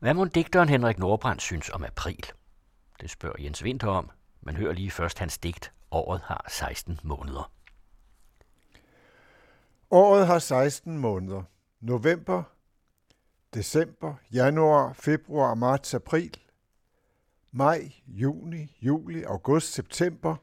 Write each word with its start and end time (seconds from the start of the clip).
Hvad 0.00 0.14
må 0.14 0.24
digteren 0.24 0.68
Henrik 0.68 0.98
Nordbrandt 0.98 1.42
synes 1.42 1.70
om 1.70 1.84
april? 1.84 2.26
Det 3.00 3.10
spørger 3.10 3.42
Jens 3.42 3.64
Winter 3.64 3.88
om. 3.88 4.10
Man 4.40 4.56
hører 4.56 4.72
lige 4.72 4.90
først 4.90 5.18
hans 5.18 5.38
digt. 5.38 5.72
Året 5.90 6.20
har 6.20 6.46
16 6.48 7.00
måneder. 7.02 7.52
Året 9.90 10.26
har 10.26 10.38
16 10.38 10.98
måneder. 10.98 11.42
November, 11.80 12.42
december, 13.54 14.14
januar, 14.32 14.92
februar, 14.92 15.54
marts, 15.54 15.94
april, 15.94 16.36
maj, 17.52 17.92
juni, 18.06 18.76
juli, 18.82 19.22
august, 19.22 19.72
september, 19.72 20.36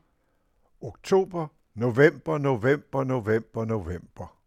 oktober, 0.82 1.48
november, 1.74 2.38
november, 2.38 3.04
november, 3.04 3.66
november. 3.66 4.38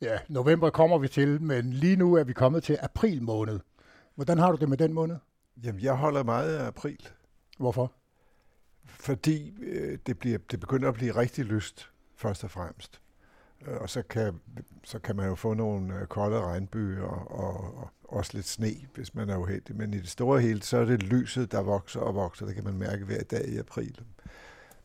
Ja, 0.00 0.18
november 0.28 0.70
kommer 0.70 0.98
vi 0.98 1.08
til, 1.08 1.42
men 1.42 1.72
lige 1.72 1.96
nu 1.96 2.14
er 2.14 2.24
vi 2.24 2.32
kommet 2.32 2.62
til 2.64 2.78
april 2.82 3.22
måned. 3.22 3.60
Hvordan 4.14 4.38
har 4.38 4.52
du 4.52 4.56
det 4.56 4.68
med 4.68 4.76
den 4.76 4.92
måned? 4.92 5.16
Jamen, 5.64 5.80
jeg 5.80 5.94
holder 5.94 6.22
meget 6.22 6.56
af 6.56 6.66
april. 6.66 7.08
Hvorfor? 7.58 7.92
Fordi 8.84 9.54
øh, 9.62 9.98
det, 10.06 10.18
bliver, 10.18 10.38
det 10.50 10.60
begynder 10.60 10.88
at 10.88 10.94
blive 10.94 11.16
rigtig 11.16 11.44
lyst, 11.44 11.90
først 12.16 12.44
og 12.44 12.50
fremmest. 12.50 13.00
Øh, 13.66 13.76
og 13.80 13.90
så 13.90 14.02
kan, 14.02 14.40
så 14.84 14.98
kan 14.98 15.16
man 15.16 15.28
jo 15.28 15.34
få 15.34 15.54
nogle 15.54 15.94
øh, 16.00 16.06
kolde 16.06 16.40
regnbyer 16.40 17.02
og, 17.02 17.44
og, 17.44 17.78
og 17.78 17.90
også 18.02 18.30
lidt 18.34 18.46
sne, 18.46 18.74
hvis 18.94 19.14
man 19.14 19.30
er 19.30 19.36
uheldig. 19.36 19.76
Men 19.76 19.94
i 19.94 19.98
det 19.98 20.08
store 20.08 20.40
hele, 20.40 20.62
så 20.62 20.76
er 20.76 20.84
det 20.84 21.02
lyset, 21.02 21.52
der 21.52 21.60
vokser 21.60 22.00
og 22.00 22.14
vokser. 22.14 22.46
Det 22.46 22.54
kan 22.54 22.64
man 22.64 22.78
mærke 22.78 23.04
hver 23.04 23.22
dag 23.22 23.48
i 23.48 23.56
april. 23.56 24.00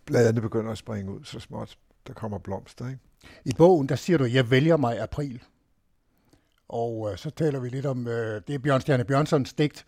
Bladene 0.05 0.41
begynder 0.41 0.72
at 0.72 0.78
springe 0.78 1.12
ud 1.12 1.23
så 1.23 1.39
småt. 1.39 1.78
Der 2.08 2.14
kommer 2.14 2.38
blomster, 2.38 2.88
ikke? 2.88 3.00
I 3.45 3.53
bogen, 3.58 3.89
der 3.89 3.95
siger 3.95 4.17
du, 4.17 4.25
jeg 4.25 4.52
vælger 4.52 4.78
mig 4.78 5.02
april. 5.02 5.44
Og 6.70 7.12
øh, 7.12 7.17
så 7.17 7.30
taler 7.30 7.59
vi 7.59 7.70
lidt 7.70 7.85
om, 7.85 8.07
øh, 8.07 8.41
det 8.48 8.55
er 8.55 8.59
Bjørn 8.59 8.81
Stjerne 8.81 9.05
Bjørnsons 9.05 9.53
digt, 9.53 9.85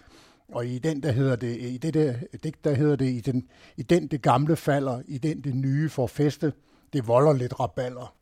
og 0.47 0.65
i 0.65 0.79
den, 0.79 1.03
der 1.03 1.11
hedder 1.11 1.35
det, 1.35 1.57
i 1.61 1.77
det 1.77 1.93
der 1.93 2.15
digt, 2.43 2.63
der 2.63 2.73
hedder 2.73 2.95
det, 2.95 3.05
i 3.05 3.19
den, 3.21 3.47
i 3.77 3.83
den 3.83 4.07
det 4.07 4.21
gamle 4.21 4.55
falder, 4.55 5.01
i 5.07 5.17
den 5.17 5.43
det 5.43 5.55
nye 5.55 5.89
får 5.89 6.07
feste, 6.07 6.53
det 6.93 7.07
volder 7.07 7.33
lidt 7.33 7.59
raballer. 7.59 8.15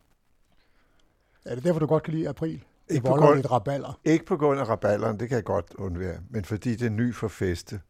Er 1.46 1.56
det 1.56 1.64
derfor, 1.64 1.80
du 1.80 1.86
godt 1.86 2.04
kan 2.04 2.14
lide 2.14 2.30
april? 2.30 2.64
Det 2.88 2.96
Ikke 2.96 3.08
volder 3.08 3.26
grund- 3.26 3.36
lidt 3.38 3.52
raballer. 3.52 4.00
Ikke 4.06 4.26
på 4.26 4.38
grund 4.38 4.60
af 4.60 4.70
raballeren, 4.70 5.20
det 5.20 5.30
kan 5.30 5.36
jeg 5.36 5.44
godt 5.44 5.74
undvære, 5.78 6.20
men 6.30 6.46
fordi 6.46 6.76
det 6.76 6.86
er 6.86 6.90
ny 6.90 7.14
for 7.16 7.28
feste. 7.28 7.82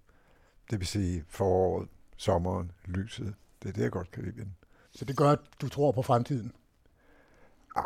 Det 0.71 0.79
vil 0.79 0.87
sige 0.87 1.23
foråret, 1.29 1.87
sommeren, 2.17 2.71
lyset. 2.85 3.33
Det 3.63 3.69
er 3.69 3.73
det, 3.73 3.81
jeg 3.81 3.91
godt 3.91 4.11
kan 4.11 4.23
lide. 4.23 4.47
Så 4.91 5.05
det 5.05 5.17
gør, 5.17 5.29
at 5.29 5.39
du 5.61 5.69
tror 5.69 5.91
på 5.91 6.01
fremtiden. 6.01 6.51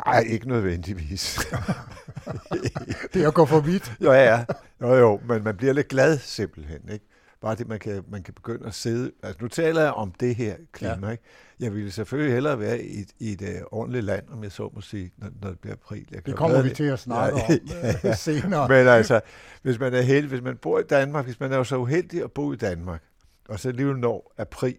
Ej, 0.06 0.24
ikke 0.28 0.48
nødvendigvis. 0.48 1.38
Det 3.14 3.22
er 3.22 3.28
at 3.28 3.34
gå 3.34 3.46
for 3.46 3.60
vidt. 3.60 3.92
jo, 4.00 4.12
ja. 4.12 4.44
Jo, 4.80 4.94
jo, 4.94 5.20
men 5.28 5.44
man 5.44 5.56
bliver 5.56 5.72
lidt 5.72 5.88
glad 5.88 6.18
simpelthen, 6.18 6.80
ikke? 6.92 7.06
Bare 7.40 7.54
det, 7.54 7.68
man 7.68 7.78
kan, 7.78 8.04
man 8.10 8.22
kan 8.22 8.34
begynde 8.34 8.66
at 8.66 8.74
sidde... 8.74 9.12
Altså, 9.22 9.38
nu 9.42 9.48
taler 9.48 9.80
jeg 9.82 9.92
om 9.92 10.12
det 10.20 10.34
her 10.34 10.56
klima, 10.72 11.06
ja. 11.06 11.10
ikke? 11.10 11.24
Jeg 11.60 11.74
ville 11.74 11.90
selvfølgelig 11.90 12.34
hellere 12.34 12.60
være 12.60 12.82
i 12.82 13.00
et, 13.00 13.08
i 13.18 13.32
et 13.32 13.42
uh, 13.42 13.78
ordentligt 13.78 14.04
land, 14.04 14.24
om 14.32 14.42
jeg 14.42 14.52
så 14.52 14.70
må 14.74 14.80
sige, 14.80 15.12
når, 15.16 15.28
når 15.42 15.48
det 15.48 15.58
bliver 15.58 15.74
april. 15.74 16.06
Jeg 16.10 16.26
Det 16.26 16.36
kommer 16.36 16.62
vi 16.62 16.70
til 16.70 16.84
at 16.84 16.98
snakke 16.98 17.38
Ja, 17.38 17.44
om 17.44 17.60
ja, 18.04 18.10
øh, 18.10 18.16
senere. 18.16 18.68
Men 18.68 18.88
altså, 18.88 19.20
hvis 19.62 19.78
man 19.78 19.94
er 19.94 20.00
heldig, 20.02 20.28
hvis 20.28 20.42
man 20.42 20.56
bor 20.56 20.78
i 20.78 20.82
Danmark, 20.82 21.24
hvis 21.24 21.40
man 21.40 21.52
er 21.52 21.56
jo 21.56 21.64
så 21.64 21.76
uheldig 21.76 22.24
at 22.24 22.32
bo 22.32 22.52
i 22.52 22.56
Danmark, 22.56 23.02
og 23.48 23.60
så 23.60 23.68
alligevel 23.68 23.96
når 23.96 24.34
april, 24.38 24.76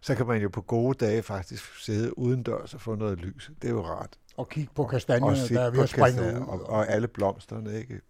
så 0.00 0.14
kan 0.14 0.26
man 0.26 0.42
jo 0.42 0.48
på 0.48 0.60
gode 0.60 1.06
dage 1.06 1.22
faktisk 1.22 1.84
sidde 1.84 2.18
udendørs 2.18 2.74
og 2.74 2.80
få 2.80 2.94
noget 2.94 3.18
lys. 3.18 3.50
Det 3.62 3.68
er 3.68 3.72
jo 3.72 3.84
rart. 3.84 4.16
Og 4.38 4.48
kigge 4.48 4.70
på 4.74 4.82
og 4.82 4.90
kastanjerne, 4.90 5.36
se 5.36 5.54
der 5.54 5.60
er 5.60 5.70
ved 5.70 5.78
på 5.78 5.82
at 5.82 5.88
springe 5.88 6.18
kastanjer, 6.18 6.40
ud. 6.40 6.46
Og, 6.46 6.68
og 6.68 6.88
alle 6.88 7.08
blomsterne, 7.08 7.78
ikke? 7.78 8.00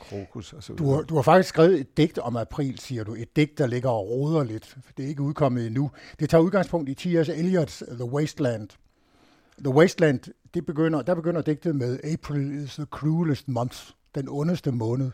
Krokus 0.00 0.52
og 0.52 0.62
så 0.62 0.72
Du 0.72 0.90
har, 0.90 1.02
du 1.02 1.14
har 1.14 1.22
faktisk 1.22 1.48
skrevet 1.48 1.80
et 1.80 1.96
digt 1.96 2.18
om 2.18 2.36
april, 2.36 2.78
siger 2.78 3.04
du. 3.04 3.14
Et 3.14 3.36
digt, 3.36 3.58
der 3.58 3.66
ligger 3.66 3.90
og 3.90 4.08
roder 4.10 4.44
lidt. 4.44 4.66
For 4.66 4.92
det 4.96 5.04
er 5.04 5.08
ikke 5.08 5.22
udkommet 5.22 5.66
endnu. 5.66 5.90
Det 6.20 6.30
tager 6.30 6.42
udgangspunkt 6.42 6.88
i 6.88 6.94
T.S. 6.94 7.28
Eliot's 7.28 7.94
The 7.94 8.04
Wasteland. 8.04 8.68
The 9.58 9.74
Wasteland, 9.74 10.20
det 10.54 10.66
begynder, 10.66 11.02
der 11.02 11.14
begynder 11.14 11.42
digtet 11.42 11.76
med 11.76 12.00
April 12.04 12.64
is 12.64 12.74
the 12.74 12.84
cruelest 12.84 13.48
month. 13.48 13.90
Den 14.14 14.28
ondeste 14.28 14.72
måned. 14.72 15.10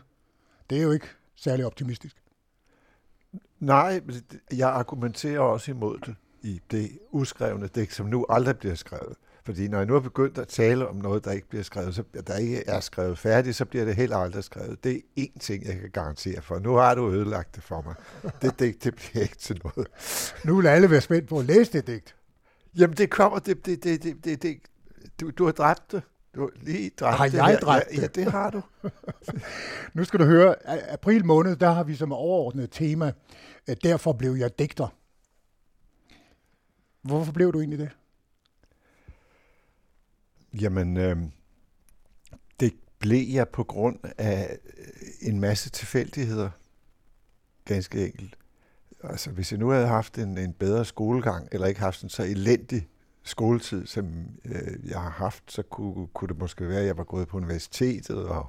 Det 0.69 0.77
er 0.77 0.83
jo 0.83 0.91
ikke 0.91 1.07
særlig 1.35 1.65
optimistisk. 1.65 2.17
Nej, 3.59 4.01
jeg 4.53 4.69
argumenterer 4.69 5.39
også 5.39 5.71
imod 5.71 5.97
det 6.05 6.15
i 6.41 6.61
det 6.71 6.99
uskrevne 7.11 7.67
digt, 7.67 7.93
som 7.93 8.05
nu 8.05 8.25
aldrig 8.29 8.57
bliver 8.57 8.75
skrevet. 8.75 9.15
Fordi 9.45 9.67
når 9.67 9.77
jeg 9.77 9.87
nu 9.87 9.93
har 9.93 9.99
begyndt 9.99 10.37
at 10.37 10.47
tale 10.47 10.87
om 10.87 10.95
noget, 10.95 11.25
der 11.25 11.31
ikke 11.31 11.49
bliver 11.49 11.63
skrevet, 11.63 11.95
så 11.95 12.03
der 12.27 12.37
ikke 12.37 12.67
er 12.67 12.79
skrevet 12.79 13.17
færdigt, 13.17 13.55
så 13.55 13.65
bliver 13.65 13.85
det 13.85 13.95
heller 13.95 14.17
aldrig 14.17 14.43
skrevet. 14.43 14.83
Det 14.83 14.95
er 14.95 15.21
én 15.21 15.39
ting, 15.39 15.65
jeg 15.65 15.79
kan 15.79 15.89
garantere 15.91 16.41
for. 16.41 16.59
Nu 16.59 16.73
har 16.75 16.95
du 16.95 17.11
ødelagt 17.11 17.55
det 17.55 17.63
for 17.63 17.81
mig. 17.81 17.95
Det 18.41 18.59
digt, 18.59 18.83
det 18.83 18.95
bliver 18.95 19.21
ikke 19.23 19.35
til 19.35 19.61
noget. 19.63 19.87
Nu 20.45 20.55
vil 20.55 20.67
alle 20.67 20.89
være 20.91 21.01
spændt 21.01 21.29
på 21.29 21.39
at 21.39 21.45
læse 21.45 21.73
det 21.73 21.87
digt. 21.87 22.15
Jamen, 22.77 22.97
det 22.97 23.09
kommer, 23.09 23.39
det, 23.39 23.65
det, 23.65 23.83
det, 23.83 24.03
det, 24.03 24.25
det, 24.25 24.43
det 24.43 24.57
du, 25.21 25.29
du 25.29 25.45
har 25.45 25.51
dræbt 25.51 25.91
det. 25.91 26.03
Du 26.35 26.41
har 26.41 26.49
lige 26.61 26.91
dræbt 26.99 27.17
Har 27.17 27.25
det 27.27 27.33
jeg 27.33 27.45
her. 27.45 27.59
dræbt 27.59 27.85
ja, 27.91 27.95
det? 27.95 28.01
Ja, 28.01 28.07
det 28.23 28.31
har 28.31 28.49
du. 28.49 28.61
Nu 29.93 30.03
skal 30.03 30.19
du 30.19 30.25
høre, 30.25 30.55
april 30.91 31.25
måned, 31.25 31.55
der 31.55 31.71
har 31.71 31.83
vi 31.83 31.95
som 31.95 32.13
overordnet 32.13 32.71
tema, 32.71 33.11
derfor 33.83 34.13
blev 34.13 34.31
jeg 34.31 34.59
digter. 34.59 34.87
Hvorfor 37.01 37.31
blev 37.31 37.53
du 37.53 37.59
egentlig 37.59 37.79
det? 37.79 37.89
Jamen, 40.61 40.97
øh, 40.97 41.17
det 42.59 42.73
blev 42.99 43.27
jeg 43.33 43.49
på 43.49 43.63
grund 43.63 43.99
af 44.17 44.57
øh, 44.77 45.29
en 45.29 45.39
masse 45.39 45.69
tilfældigheder. 45.69 46.49
Ganske 47.65 48.05
enkelt. 48.05 48.37
Altså, 49.03 49.31
hvis 49.31 49.51
jeg 49.51 49.59
nu 49.59 49.69
havde 49.69 49.87
haft 49.87 50.17
en, 50.17 50.37
en 50.37 50.53
bedre 50.53 50.85
skolegang, 50.85 51.47
eller 51.51 51.67
ikke 51.67 51.79
haft 51.79 52.01
en 52.01 52.09
så 52.09 52.23
elendig 52.23 52.87
skoletid, 53.23 53.85
som 53.85 54.05
øh, 54.45 54.89
jeg 54.89 55.01
har 55.01 55.09
haft, 55.09 55.43
så 55.47 55.61
kunne, 55.61 56.07
kunne 56.07 56.27
det 56.27 56.37
måske 56.37 56.69
være, 56.69 56.79
at 56.79 56.85
jeg 56.85 56.97
var 56.97 57.03
gået 57.03 57.27
på 57.27 57.37
universitetet 57.37 58.25
og 58.25 58.45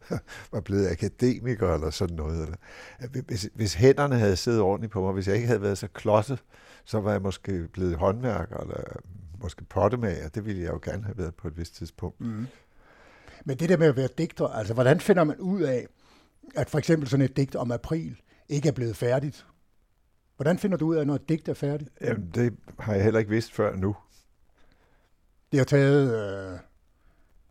var 0.52 0.60
blevet 0.60 0.88
akademiker 0.90 1.74
eller 1.74 1.90
sådan 1.90 2.16
noget. 2.16 2.42
Eller, 2.42 2.56
øh, 3.02 3.24
hvis, 3.26 3.48
hvis 3.54 3.74
hænderne 3.74 4.18
havde 4.18 4.36
siddet 4.36 4.60
ordentligt 4.60 4.92
på 4.92 5.00
mig, 5.00 5.12
hvis 5.12 5.28
jeg 5.28 5.34
ikke 5.34 5.46
havde 5.46 5.62
været 5.62 5.78
så 5.78 5.88
klodset, 5.88 6.42
så 6.84 7.00
var 7.00 7.12
jeg 7.12 7.22
måske 7.22 7.68
blevet 7.68 7.96
håndværker 7.96 8.56
eller 8.56 8.82
måske 9.42 9.64
pottemager. 9.64 10.28
Det 10.28 10.46
ville 10.46 10.62
jeg 10.62 10.70
jo 10.72 10.80
gerne 10.84 11.04
have 11.04 11.18
været 11.18 11.34
på 11.34 11.48
et 11.48 11.58
vist 11.58 11.74
tidspunkt. 11.74 12.20
Mm. 12.20 12.46
Men 13.44 13.56
det 13.56 13.68
der 13.68 13.76
med 13.76 13.86
at 13.86 13.96
være 13.96 14.08
digter, 14.18 14.46
altså 14.46 14.74
hvordan 14.74 15.00
finder 15.00 15.24
man 15.24 15.36
ud 15.36 15.60
af, 15.60 15.86
at 16.54 16.70
for 16.70 16.78
eksempel 16.78 17.08
sådan 17.08 17.24
et 17.24 17.36
digt 17.36 17.56
om 17.56 17.70
april 17.70 18.20
ikke 18.48 18.68
er 18.68 18.72
blevet 18.72 18.96
færdigt? 18.96 19.46
Hvordan 20.36 20.58
finder 20.58 20.76
du 20.76 20.86
ud 20.86 20.96
af, 20.96 21.06
når 21.06 21.14
et 21.14 21.28
digt 21.28 21.48
er 21.48 21.54
færdigt? 21.54 21.90
Jamen, 22.00 22.30
det 22.34 22.56
har 22.78 22.94
jeg 22.94 23.04
heller 23.04 23.18
ikke 23.18 23.30
vidst 23.30 23.52
før 23.52 23.76
nu. 23.76 23.96
Det 25.52 25.60
har 25.60 25.64
taget 25.64 26.14
øh, 26.52 26.58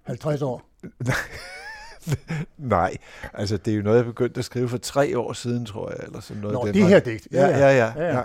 50 0.03 0.41
år. 0.41 0.69
Nej, 2.57 2.97
altså 3.34 3.57
det 3.57 3.72
er 3.73 3.78
jo 3.78 3.84
noget, 3.84 3.97
jeg 3.97 4.06
begyndte 4.06 4.40
at 4.40 4.46
skrive 4.46 4.69
for 4.69 4.78
tre 4.78 5.17
år 5.17 5.34
siden, 5.34 5.66
tror 5.66 5.90
jeg, 5.90 6.00
eller 6.03 6.19
sådan 6.19 6.41
noget. 6.41 6.53
Nå, 6.53 6.72
det 6.72 6.88
her 6.88 7.00
digt. 7.00 7.28
Ja, 7.31 7.47
ja, 7.47 7.57
ja. 7.57 7.67
Ja, 7.67 7.94
ja, 7.96 8.17
ja. 8.17 8.23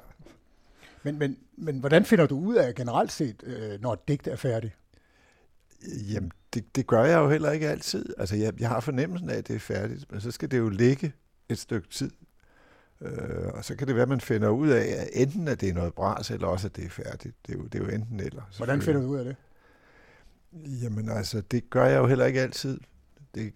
Men, 1.02 1.18
men, 1.18 1.38
men 1.56 1.78
hvordan 1.78 2.04
finder 2.04 2.26
du 2.26 2.38
ud 2.38 2.54
af 2.54 2.74
generelt 2.74 3.12
set, 3.12 3.42
øh, 3.46 3.80
når 3.80 3.92
et 3.92 4.08
digt 4.08 4.26
er 4.26 4.36
færdigt? 4.36 4.76
Jamen, 6.12 6.32
det, 6.54 6.76
det 6.76 6.86
gør 6.86 7.04
jeg 7.04 7.18
jo 7.18 7.30
heller 7.30 7.50
ikke 7.50 7.68
altid. 7.68 8.14
Altså, 8.18 8.36
jeg, 8.36 8.60
jeg 8.60 8.68
har 8.68 8.80
fornemmelsen 8.80 9.30
af, 9.30 9.34
at 9.34 9.48
det 9.48 9.56
er 9.56 9.60
færdigt, 9.60 10.12
men 10.12 10.20
så 10.20 10.30
skal 10.30 10.50
det 10.50 10.58
jo 10.58 10.68
ligge 10.68 11.12
et 11.48 11.58
stykke 11.58 11.88
tid. 11.88 12.10
Øh, 13.00 13.46
og 13.54 13.64
så 13.64 13.76
kan 13.76 13.86
det 13.86 13.94
være, 13.94 14.02
at 14.02 14.08
man 14.08 14.20
finder 14.20 14.48
ud 14.48 14.68
af, 14.68 14.84
at 14.98 15.08
enten 15.12 15.48
at 15.48 15.60
det 15.60 15.68
er 15.68 15.74
noget 15.74 15.94
bras, 15.94 16.30
eller 16.30 16.46
også 16.46 16.66
at 16.66 16.76
det 16.76 16.84
er 16.84 16.90
færdigt. 16.90 17.36
Det 17.46 17.54
er 17.54 17.58
jo, 17.58 17.64
det 17.64 17.74
er 17.74 17.84
jo 17.84 17.90
enten 17.90 18.20
eller. 18.20 18.42
Hvordan 18.56 18.82
finder 18.82 19.00
du 19.00 19.06
ud 19.06 19.18
af 19.18 19.24
det? 19.24 19.36
Jamen 20.52 21.08
altså, 21.08 21.40
det 21.40 21.70
gør 21.70 21.86
jeg 21.86 21.98
jo 21.98 22.06
heller 22.06 22.24
ikke 22.24 22.40
altid. 22.40 22.80
Det 23.34 23.52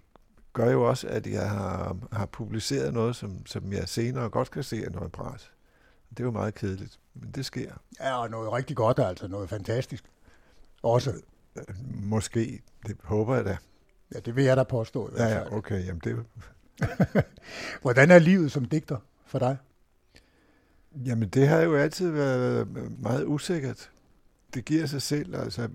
gør 0.52 0.70
jo 0.70 0.88
også, 0.88 1.08
at 1.08 1.26
jeg 1.26 1.50
har, 1.50 1.96
har 2.12 2.26
publiceret 2.26 2.94
noget, 2.94 3.16
som, 3.16 3.46
som 3.46 3.72
jeg 3.72 3.88
senere 3.88 4.28
godt 4.28 4.50
kan 4.50 4.62
se 4.62 4.84
er 4.84 4.90
noget 4.90 5.12
bras. 5.12 5.52
Det 6.14 6.20
er 6.20 6.24
jo 6.24 6.30
meget 6.30 6.54
kedeligt, 6.54 6.98
men 7.14 7.30
det 7.30 7.46
sker. 7.46 7.72
Ja, 8.00 8.22
og 8.22 8.30
noget 8.30 8.52
rigtig 8.52 8.76
godt, 8.76 8.98
altså 8.98 9.28
noget 9.28 9.48
fantastisk. 9.50 10.04
Også. 10.82 11.12
Øh, 11.56 11.64
Måske, 12.02 12.62
det 12.86 12.96
håber 13.02 13.34
jeg 13.34 13.44
da. 13.44 13.56
Ja, 14.14 14.18
det 14.18 14.36
vil 14.36 14.44
jeg 14.44 14.56
da 14.56 14.62
påstå. 14.62 15.08
i 15.08 15.12
Ja, 15.16 15.26
ja, 15.26 15.56
okay, 15.56 15.86
jamen 15.86 16.00
det 16.04 16.24
Hvordan 17.82 18.10
er 18.10 18.18
livet 18.18 18.52
som 18.52 18.64
digter 18.64 18.96
for 19.26 19.38
dig? 19.38 19.56
Jamen, 21.06 21.28
det 21.28 21.48
har 21.48 21.60
jo 21.60 21.76
altid 21.76 22.10
været 22.10 22.68
meget 22.98 23.24
usikkert. 23.26 23.90
Det 24.54 24.64
giver 24.64 24.86
sig 24.86 25.02
selv. 25.02 25.36
Altså, 25.36 25.68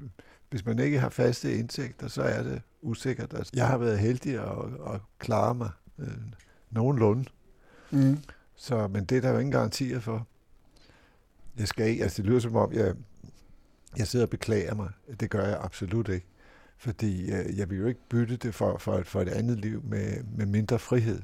hvis 0.50 0.66
man 0.66 0.80
ikke 0.80 1.00
har 1.00 1.10
faste 1.10 1.54
indtægter, 1.54 2.08
så 2.08 2.22
er 2.22 2.44
det 2.44 2.62
usikkert. 2.82 3.34
Altså, 3.34 3.52
jeg 3.56 3.68
har 3.68 3.78
været 3.78 4.00
heldig 4.00 4.34
at, 4.34 4.94
at 4.94 5.02
klare 5.20 5.56
mig 5.56 5.70
øh, 6.00 6.08
nogenlunde. 6.70 7.26
Mm. 7.92 8.18
Så, 8.56 8.88
men 8.88 9.06
det 9.06 9.18
er 9.18 9.22
der 9.22 9.30
jo 9.30 9.38
ingen 9.38 9.52
garantier 9.52 10.00
for. 10.00 10.28
Jeg 11.60 11.68
skal 11.68 11.88
ikke, 11.88 12.04
altså 12.04 12.22
det 12.22 12.30
lyder 12.30 12.40
som 12.40 12.56
om, 12.56 12.74
jeg, 12.74 12.96
jeg 13.98 14.08
sidder 14.08 14.26
og 14.26 14.30
beklager 14.30 14.76
mig. 14.76 14.90
Det 15.20 15.30
gør 15.30 15.46
jeg 15.48 15.58
absolut 15.62 16.10
ikke. 16.10 16.28
Fordi 16.78 17.32
øh, 17.32 17.58
jeg 17.58 17.70
vil 17.70 17.78
jo 17.78 17.86
ikke 17.88 18.08
bytte 18.10 18.38
det 18.38 18.56
for, 18.56 18.78
for, 18.78 18.94
et, 18.94 19.08
for 19.08 19.22
et 19.22 19.30
andet 19.30 19.60
liv 19.60 19.84
med, 19.84 20.24
med 20.38 20.46
mindre 20.46 20.80
frihed. 20.80 21.22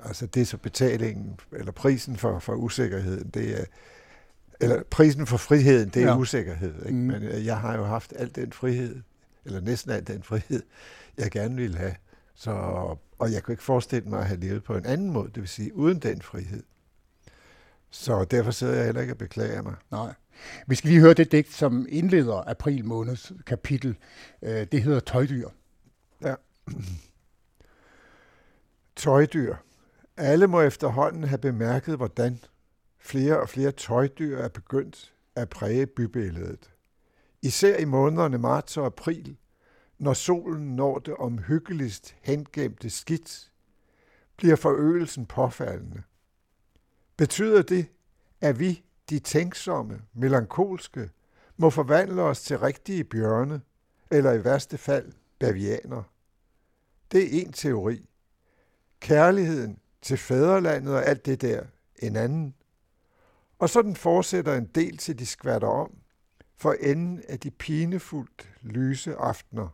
Altså 0.00 0.26
det 0.26 0.40
er 0.40 0.46
så 0.46 0.56
betalingen, 0.56 1.40
eller 1.52 1.72
prisen 1.72 2.16
for, 2.16 2.38
for 2.38 2.54
usikkerheden, 2.54 3.28
det 3.28 3.60
er, 3.60 3.64
eller 4.60 4.82
prisen 4.90 5.26
for 5.26 5.36
friheden, 5.36 5.88
det 5.88 6.02
er 6.02 6.06
ja. 6.06 6.16
usikkerhed. 6.16 6.74
Ikke? 6.86 6.98
Mm. 6.98 7.04
Men 7.04 7.22
øh, 7.22 7.46
jeg 7.46 7.58
har 7.58 7.76
jo 7.76 7.84
haft 7.84 8.12
al 8.16 8.34
den 8.34 8.52
frihed, 8.52 9.02
eller 9.44 9.60
næsten 9.60 9.92
al 9.92 10.06
den 10.06 10.22
frihed, 10.22 10.62
jeg 11.18 11.30
gerne 11.30 11.56
ville 11.56 11.76
have. 11.76 11.94
Så, 12.34 12.50
og 13.18 13.32
jeg 13.32 13.42
kunne 13.42 13.52
ikke 13.52 13.62
forestille 13.62 14.08
mig 14.08 14.20
at 14.20 14.26
have 14.26 14.40
levet 14.40 14.64
på 14.64 14.76
en 14.76 14.86
anden 14.86 15.10
måde, 15.10 15.28
det 15.34 15.40
vil 15.40 15.48
sige 15.48 15.74
uden 15.74 15.98
den 15.98 16.22
frihed. 16.22 16.62
Så 17.92 18.24
derfor 18.24 18.50
sidder 18.50 18.74
jeg 18.74 18.84
heller 18.84 19.00
ikke 19.00 19.12
og 19.12 19.18
beklager 19.18 19.62
mig. 19.62 19.74
Nej. 19.90 20.14
Vi 20.66 20.74
skal 20.74 20.90
lige 20.90 21.00
høre 21.00 21.14
det 21.14 21.32
digt, 21.32 21.52
som 21.52 21.86
indleder 21.88 22.48
april 22.50 22.84
måneds 22.84 23.32
kapitel. 23.46 23.96
Øh, 24.42 24.66
det 24.72 24.82
hedder 24.82 25.00
Tøjdyr. 25.00 25.48
Ja. 26.22 26.34
Tøjdyr. 28.96 29.56
Alle 30.16 30.46
må 30.46 30.60
efterhånden 30.60 31.24
have 31.24 31.38
bemærket, 31.38 31.96
hvordan 31.96 32.38
flere 32.98 33.40
og 33.40 33.48
flere 33.48 33.72
tøjdyr 33.72 34.38
er 34.38 34.48
begyndt 34.48 35.12
at 35.34 35.48
præge 35.48 35.86
bybilledet. 35.86 36.70
Især 37.42 37.76
i 37.76 37.84
månederne 37.84 38.38
marts 38.38 38.76
og 38.76 38.86
april, 38.86 39.36
når 39.98 40.12
solen 40.12 40.76
når 40.76 40.98
det 40.98 41.14
omhyggeligst 41.14 42.14
hengemte 42.22 42.90
skidt, 42.90 43.50
bliver 44.36 44.56
forøgelsen 44.56 45.26
påfaldende. 45.26 46.02
Betyder 47.22 47.62
det, 47.62 47.86
at 48.40 48.58
vi, 48.58 48.84
de 49.10 49.18
tænksomme, 49.18 50.02
melankolske, 50.14 51.10
må 51.56 51.70
forvandle 51.70 52.22
os 52.22 52.42
til 52.42 52.58
rigtige 52.58 53.04
bjørne, 53.04 53.60
eller 54.10 54.32
i 54.32 54.44
værste 54.44 54.78
fald 54.78 55.12
bavianer? 55.38 56.02
Det 57.12 57.22
er 57.22 57.40
en 57.40 57.52
teori. 57.52 58.08
Kærligheden 59.00 59.78
til 60.02 60.16
fædrelandet 60.16 60.94
og 60.94 61.06
alt 61.06 61.26
det 61.26 61.40
der, 61.40 61.64
en 61.98 62.16
anden. 62.16 62.54
Og 63.58 63.70
så 63.70 63.82
den 63.82 63.96
fortsætter 63.96 64.54
en 64.54 64.66
del 64.66 64.96
til 64.96 65.18
de 65.18 65.26
skvatter 65.26 65.68
om, 65.68 65.90
for 66.56 66.72
enden 66.72 67.22
af 67.28 67.40
de 67.40 67.50
pinefuldt 67.50 68.48
lyse 68.62 69.14
aftener. 69.14 69.68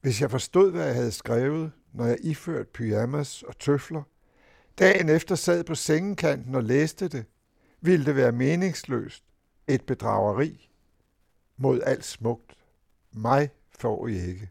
Hvis 0.00 0.20
jeg 0.20 0.30
forstod, 0.30 0.70
hvad 0.70 0.86
jeg 0.86 0.94
havde 0.94 1.12
skrevet, 1.12 1.72
når 1.92 2.04
jeg 2.06 2.18
iført 2.20 2.68
pyjamas 2.68 3.42
og 3.42 3.58
tøfler, 3.58 4.02
dagen 4.78 5.08
efter 5.08 5.34
sad 5.34 5.64
på 5.64 5.74
sengekanten 5.74 6.54
og 6.54 6.64
læste 6.64 7.08
det, 7.08 7.26
ville 7.80 8.06
det 8.06 8.16
være 8.16 8.32
meningsløst, 8.32 9.24
et 9.66 9.86
bedrageri 9.86 10.70
mod 11.56 11.80
alt 11.86 12.04
smukt. 12.04 12.56
Mig 13.12 13.50
får 13.78 14.08
I 14.08 14.12
ikke. 14.12 14.50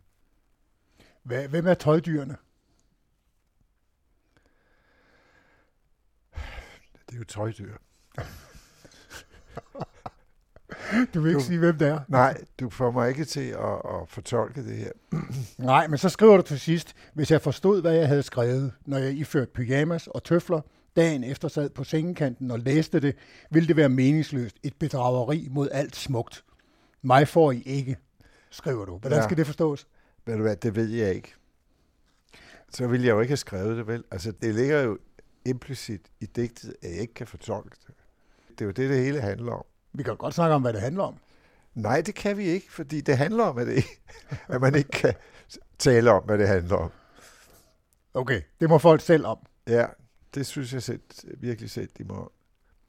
Hvem 1.24 1.68
er 1.68 1.74
tøjdyrene? 1.74 2.38
Det 7.10 7.14
er 7.14 7.18
jo 7.18 7.24
tøjdyr. 7.24 7.78
Du 11.14 11.22
vil 11.22 11.30
ikke 11.30 11.40
du, 11.40 11.46
sige, 11.46 11.60
hvem 11.60 11.78
det 11.78 11.88
er? 11.88 12.00
Nej, 12.08 12.38
du 12.60 12.70
får 12.70 12.92
mig 12.92 13.10
ikke 13.10 13.26
til 13.26 13.50
at, 13.50 13.74
at 13.74 14.10
fortolke 14.10 14.64
det 14.64 14.78
her. 14.78 14.92
nej, 15.58 15.88
men 15.88 15.98
så 15.98 16.10
skriver 16.10 16.38
du 16.38 16.44
til 16.44 16.60
sidst, 16.60 16.94
hvis 17.14 17.32
jeg 17.32 17.42
forstod, 17.42 17.82
hvad 17.82 17.94
jeg 17.94 18.08
havde 18.08 18.24
skrevet, 18.24 18.72
når 18.86 18.98
jeg 18.98 19.14
iførte 19.14 19.52
pyjamas 19.54 20.08
og 20.08 20.24
tøfler, 20.24 20.62
dagen 20.96 21.24
efter 21.24 21.48
sad 21.48 21.70
på 21.70 21.84
sengekanten 21.84 22.52
og 22.52 22.60
læste 22.60 23.00
det, 23.00 23.16
ville 23.52 23.68
det 23.68 23.76
være 23.76 23.90
meningsløst. 23.90 24.56
Et 24.64 24.74
bedrageri 24.80 25.48
mod 25.52 25.70
alt 25.72 25.96
smukt. 25.96 26.44
Mig 27.02 27.28
får 27.28 27.52
I 27.52 27.62
ikke, 27.62 27.98
skriver 28.50 28.86
du. 28.86 28.98
Hvordan 28.98 29.18
ja. 29.18 29.24
skal 29.24 29.38
det 29.38 29.46
forstås? 29.46 29.88
Ved 30.26 30.36
du 30.36 30.42
hvad, 30.42 30.56
det 30.56 30.76
ved 30.76 30.90
jeg 30.90 31.14
ikke. 31.14 31.34
Så 32.70 32.88
ville 32.88 33.06
jeg 33.06 33.14
jo 33.14 33.20
ikke 33.20 33.32
have 33.32 33.38
skrevet 33.38 33.78
det, 33.78 33.88
vel? 33.88 34.04
Altså, 34.12 34.32
det 34.32 34.56
ligger 34.56 34.82
jo 34.82 34.98
implicit 35.46 36.02
i 36.20 36.26
digtet, 36.26 36.76
at 36.82 36.92
jeg 36.92 37.00
ikke 37.00 37.14
kan 37.14 37.28
fortolke 37.28 37.76
det. 37.88 37.96
Det 38.50 38.62
er 38.62 38.66
jo 38.66 38.72
det, 38.72 38.90
det 38.90 39.04
hele 39.04 39.22
handler 39.22 39.52
om. 39.52 39.66
Vi 39.98 40.04
kan 40.04 40.18
godt 40.18 40.34
snakke 40.34 40.56
om, 40.56 40.62
hvad 40.62 40.74
det 40.74 40.82
handler 40.82 41.04
om. 41.04 41.18
Nej, 41.76 42.02
det 42.02 42.16
kan 42.16 42.38
vi 42.38 42.44
ikke, 42.44 42.72
fordi 42.72 43.02
det 43.02 43.18
handler 43.18 43.44
om, 43.44 43.58
at, 43.58 43.68
det, 43.68 43.84
at 44.54 44.62
man 44.62 44.76
ikke 44.76 44.90
kan 44.90 45.14
tale 45.80 46.12
om, 46.12 46.24
hvad 46.24 46.38
det 46.38 46.48
handler 46.48 46.76
om. 46.76 46.92
Okay, 48.14 48.42
det 48.60 48.70
må 48.70 48.78
folk 48.78 49.02
selv 49.02 49.26
om. 49.26 49.38
Ja, 49.68 49.86
det 50.36 50.46
synes 50.46 50.74
jeg 50.74 50.84
selv, 50.84 51.02
virkelig 51.38 51.70
selv, 51.70 51.90
de 51.98 52.04
må. 52.04 52.32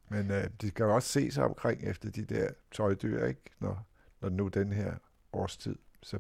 Men 0.08 0.30
øh, 0.30 0.44
de 0.60 0.70
kan 0.70 0.86
jo 0.86 0.94
også 0.94 1.08
se 1.08 1.30
sig 1.30 1.44
omkring 1.44 1.82
efter 1.82 2.10
de 2.10 2.24
der 2.24 2.48
tøjdyr, 2.74 3.26
ikke? 3.26 3.42
Når, 3.60 3.86
når 4.20 4.28
nu 4.28 4.48
den 4.48 4.72
her 4.72 4.92
årstid. 5.32 5.76
Så, 6.02 6.18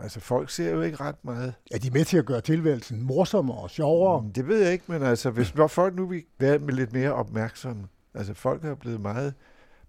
altså, 0.00 0.20
folk 0.20 0.50
ser 0.50 0.70
jo 0.70 0.82
ikke 0.82 1.00
ret 1.00 1.24
meget. 1.24 1.54
Er 1.70 1.78
de 1.78 1.90
med 1.90 2.04
til 2.04 2.18
at 2.18 2.26
gøre 2.26 2.40
tilværelsen 2.40 3.02
morsommere 3.02 3.58
og 3.58 3.70
sjovere? 3.70 4.22
Mm, 4.22 4.32
det 4.32 4.48
ved 4.48 4.62
jeg 4.62 4.72
ikke, 4.72 4.84
men 4.88 5.02
altså, 5.02 5.30
hvis 5.30 5.52
folk 5.68 5.94
nu 5.94 6.06
vil 6.06 6.24
være 6.38 6.58
lidt 6.58 6.92
mere 6.92 7.12
opmærksomme, 7.12 7.88
Altså 8.18 8.34
folk 8.34 8.64
er 8.64 8.74
blevet 8.74 9.00
meget, 9.00 9.34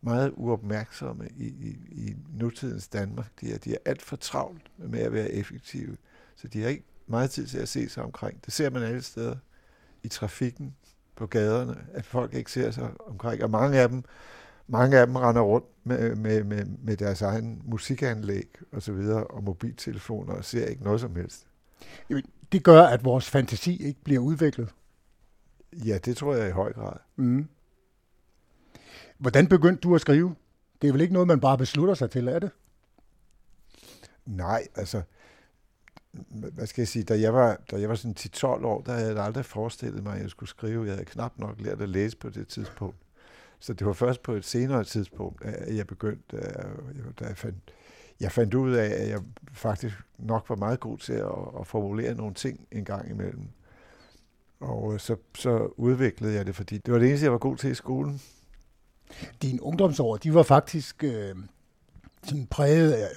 meget 0.01 0.33
uopmærksomme 0.35 1.27
i, 1.37 1.45
i, 1.45 1.77
i 1.91 2.15
nutidens 2.33 2.87
Danmark. 2.87 3.31
De 3.41 3.53
er, 3.53 3.57
de 3.57 3.73
er 3.73 3.77
alt 3.85 4.01
for 4.01 4.15
travlt 4.15 4.71
med 4.77 4.99
at 4.99 5.13
være 5.13 5.31
effektive. 5.31 5.97
Så 6.35 6.47
de 6.47 6.61
har 6.61 6.69
ikke 6.69 6.83
meget 7.07 7.31
tid 7.31 7.47
til 7.47 7.57
at 7.57 7.69
se 7.69 7.89
sig 7.89 8.03
omkring. 8.03 8.45
Det 8.45 8.53
ser 8.53 8.69
man 8.69 8.83
alle 8.83 9.01
steder 9.01 9.35
i 10.03 10.07
trafikken, 10.07 10.75
på 11.19 11.27
gaderne, 11.27 11.75
at 11.93 12.05
folk 12.05 12.33
ikke 12.33 12.51
ser 12.51 12.71
sig 12.71 12.89
omkring. 13.07 13.43
Og 13.43 13.49
mange 13.49 13.79
af 13.79 13.89
dem, 13.89 14.03
mange 14.67 14.97
af 14.97 15.07
dem 15.07 15.15
render 15.15 15.41
rundt 15.41 15.67
med, 15.83 16.15
med, 16.15 16.43
med, 16.43 16.65
med 16.65 16.97
deres 16.97 17.21
egen 17.21 17.61
musikanlæg 17.65 18.47
og 18.71 18.81
så 18.81 18.93
videre, 18.93 19.23
og 19.23 19.43
mobiltelefoner, 19.43 20.33
og 20.33 20.45
ser 20.45 20.65
ikke 20.65 20.83
noget 20.83 21.01
som 21.01 21.15
helst. 21.15 21.47
Det 22.51 22.63
gør, 22.63 22.83
at 22.83 23.03
vores 23.03 23.29
fantasi 23.29 23.85
ikke 23.85 24.03
bliver 24.03 24.19
udviklet. 24.19 24.69
Ja, 25.73 25.97
det 25.97 26.17
tror 26.17 26.35
jeg 26.35 26.49
i 26.49 26.51
høj 26.51 26.73
grad. 26.73 26.97
Mm. 27.15 27.47
Hvordan 29.19 29.47
begyndte 29.47 29.81
du 29.81 29.95
at 29.95 30.01
skrive? 30.01 30.35
Det 30.81 30.87
er 30.87 30.91
vel 30.91 31.01
ikke 31.01 31.13
noget, 31.13 31.27
man 31.27 31.39
bare 31.39 31.57
beslutter 31.57 31.93
sig 31.93 32.11
til, 32.11 32.27
er 32.27 32.39
det? 32.39 32.51
Nej, 34.25 34.67
altså, 34.75 35.01
hvad 36.29 36.67
skal 36.67 36.81
jeg 36.81 36.87
sige, 36.87 37.03
da 37.03 37.19
jeg 37.19 37.33
var, 37.33 37.61
da 37.71 37.79
jeg 37.79 37.89
var 37.89 37.95
sådan 37.95 38.15
10-12 38.19 38.45
år, 38.45 38.81
der 38.81 38.93
havde 38.93 39.15
jeg 39.15 39.23
aldrig 39.23 39.45
forestillet 39.45 40.03
mig, 40.03 40.15
at 40.15 40.21
jeg 40.21 40.29
skulle 40.29 40.49
skrive. 40.49 40.85
Jeg 40.85 40.93
havde 40.93 41.05
knap 41.05 41.33
nok 41.37 41.61
lært 41.61 41.81
at 41.81 41.89
læse 41.89 42.17
på 42.17 42.29
det 42.29 42.47
tidspunkt. 42.47 42.97
Så 43.59 43.73
det 43.73 43.87
var 43.87 43.93
først 43.93 44.23
på 44.23 44.33
et 44.33 44.45
senere 44.45 44.83
tidspunkt, 44.83 45.45
at 45.45 45.75
jeg 45.75 45.87
begyndte, 45.87 46.37
da 47.19 47.25
jeg 47.25 47.37
fandt, 47.37 47.73
jeg 48.19 48.31
fandt 48.31 48.53
ud 48.53 48.73
af, 48.73 49.03
at 49.03 49.09
jeg 49.09 49.19
faktisk 49.51 49.95
nok 50.17 50.49
var 50.49 50.55
meget 50.55 50.79
god 50.79 50.97
til 50.97 51.13
at, 51.13 51.59
at 51.59 51.67
formulere 51.67 52.15
nogle 52.15 52.33
ting 52.33 52.67
en 52.71 52.85
gang 52.85 53.09
imellem. 53.09 53.47
Og 54.59 54.93
øh, 54.93 54.99
så, 54.99 55.15
så 55.35 55.73
udviklede 55.77 56.33
jeg 56.33 56.45
det, 56.45 56.55
fordi 56.55 56.77
det 56.77 56.93
var 56.93 56.99
det 56.99 57.07
eneste, 57.07 57.23
jeg 57.23 57.31
var 57.31 57.37
god 57.37 57.57
til 57.57 57.71
i 57.71 57.73
skolen. 57.73 58.21
Dine 59.41 59.63
ungdomsår, 59.63 60.17
de 60.17 60.33
var 60.33 60.43
faktisk 60.43 61.03
øh, 61.03 61.35
sådan 62.23 62.47
præget 62.47 62.91
af, 62.91 63.09